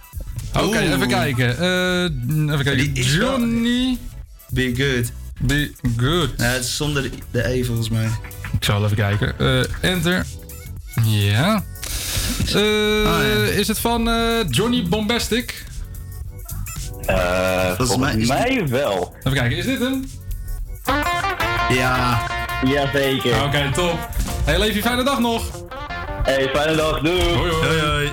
[0.61, 1.59] Oké, even kijken.
[1.59, 2.03] Eh,
[2.55, 2.77] even kijken.
[2.77, 3.99] Die is wel- Johnny
[4.49, 5.13] Be good.
[5.41, 6.31] Be Good.
[6.37, 8.09] Ja, het is zonder de E volgens mij.
[8.53, 9.39] Ik zal even kijken.
[9.39, 10.27] Eh, enter.
[11.05, 11.65] Ja.
[12.55, 12.61] Eh,
[13.07, 15.65] Ah, Is het van eh, Johnny Bombastic?
[17.07, 19.15] Eh Volgens mij mij wel.
[19.19, 20.05] Even kijken, is dit hem?
[21.69, 22.27] Ja.
[22.65, 23.43] Jazeker.
[23.45, 24.09] Oké, top.
[24.45, 25.65] Hey Levi, fijne dag nog.
[26.23, 27.01] Hey, fijne dag.
[27.01, 27.21] Doei.
[27.23, 27.67] Hoi hoi.
[27.67, 28.11] Hoi hoi.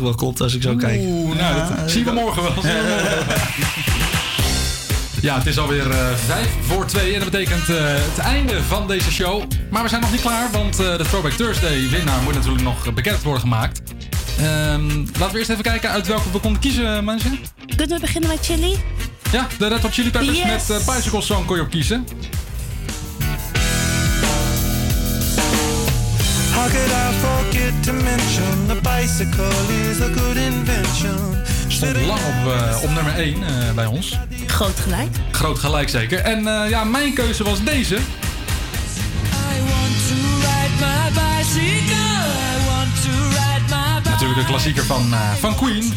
[0.00, 1.00] Weerbericht wel klopt als ik zo kijk.
[1.00, 2.52] Oeh, nou, Ja, dat zien we morgen wel.
[2.52, 3.36] Zien we morgen wel.
[5.22, 8.86] Ja, het is alweer eh vijf voor twee en dat betekent eh, het einde van
[8.88, 9.42] deze show.
[9.70, 12.92] Maar we zijn nog niet klaar, want eh, de Throwback Thursday winnaar moet natuurlijk nog
[12.94, 13.80] bekend worden gemaakt.
[14.38, 17.38] Ehm, laten we eerst even kijken uit welke we konden kiezen, mensen.
[17.76, 18.76] Kunnen we beginnen met Chili?
[19.32, 20.46] Ja, de Red Hot Chili Peppers Yes.
[20.68, 22.06] met uh, Bicycle Song kon je op kiezen.
[26.72, 31.18] Could I forget to mention the bicycle is a good invention?
[31.68, 33.44] Stond lang op, eh, op nummer 1
[33.74, 34.18] bij ons.
[34.46, 35.08] Groot gelijk.
[35.30, 36.18] Groot gelijk zeker.
[36.18, 37.94] En eh, ja, mijn keuze was deze.
[37.94, 37.98] I
[39.70, 41.94] want to ride my bicycle.
[41.94, 44.10] I want to ride my bicycle.
[44.10, 45.92] Natuurlijk de klassieker van, eh, van Queen.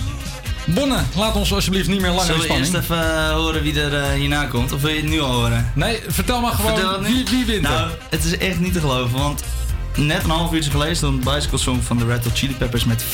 [0.66, 3.02] Bonne, laat ons alsjeblieft niet meer langer in Zullen we eerst spanning.
[3.02, 4.72] even eh, horen wie er eh, hierna komt?
[4.72, 5.72] Of wil je het nu al horen?
[5.76, 7.72] Nee, vertel maar gewoon Vertel wie, wie wint er.
[7.72, 9.44] Nou, het is echt niet te geloven, want
[9.98, 13.04] net een half uurtje geleden stond Bicycle Song van de Red Hot Chili Peppers met
[13.04, 13.08] 75%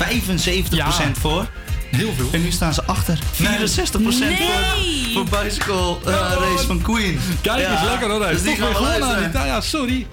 [1.19, 1.47] voor.
[1.91, 2.29] Heel veel.
[2.31, 3.19] En nu staan ze achter.
[3.19, 4.37] 64% Nee.
[4.37, 7.19] voor, voor Bicycle eh, Race van Queen.
[7.41, 8.27] Kijk eens, lekker hoor.
[8.27, 9.31] Dus die Toch weer gewonnen.
[9.33, 10.07] Ja, sorry.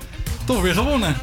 [0.45, 1.17] Toch weer gewonnen.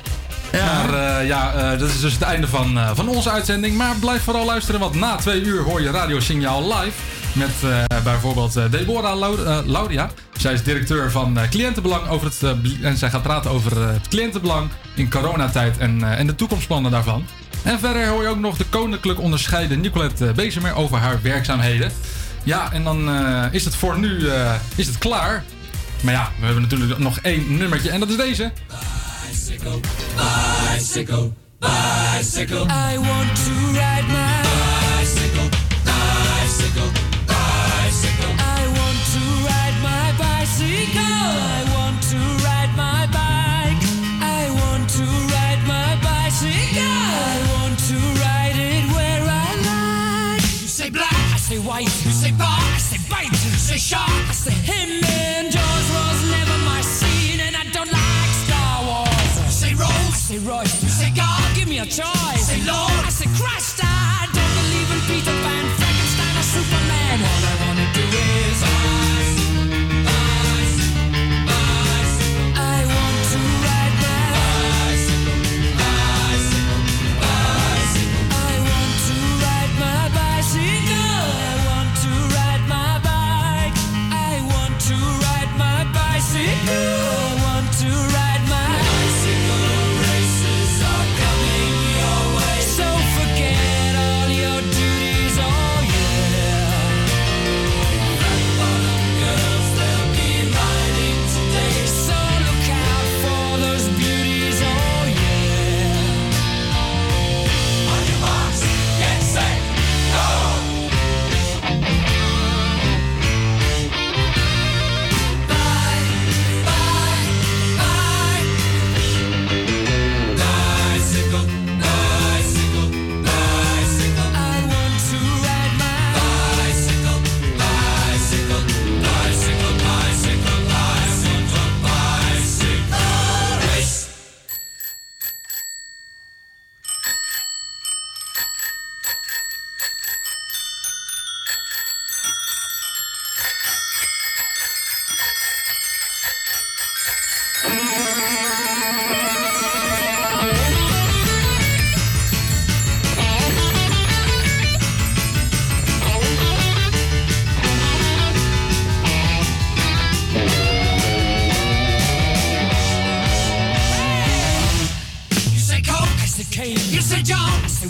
[0.52, 0.66] Ja.
[0.66, 3.78] Maar eh, ja, eh, dat is dus het einde van, van onze uitzending.
[3.78, 6.98] Maar blijf vooral luisteren, want na twee uur hoor je radiosignaal live.
[7.34, 10.10] Met eh, bijvoorbeeld eh, Deborah eh, Lauria.
[10.38, 14.70] Zij is directeur van eh, cliëntenbelang over het, en zij gaat praten over het cliëntenbelang
[14.94, 17.26] in coronatijd en, eh, en de toekomstplannen daarvan.
[17.64, 21.92] En verder hoor je ook nog de koninklijk onderscheiden Nicolette Bezemer over haar werkzaamheden.
[22.44, 25.44] Ja, en dan eh, is het voor nu eh, is het klaar.
[26.02, 28.52] Maar ja, we hebben natuurlijk nog één nummertje en dat is deze.
[29.30, 29.80] Bicycle,
[30.72, 32.64] bicycle, bicycle.
[32.66, 34.42] I want to ride my
[35.00, 35.50] bicycle,
[53.84, 54.33] shark,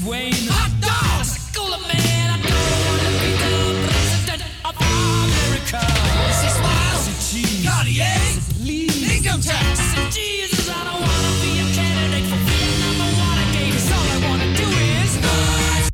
[0.02, 0.63] Wayne.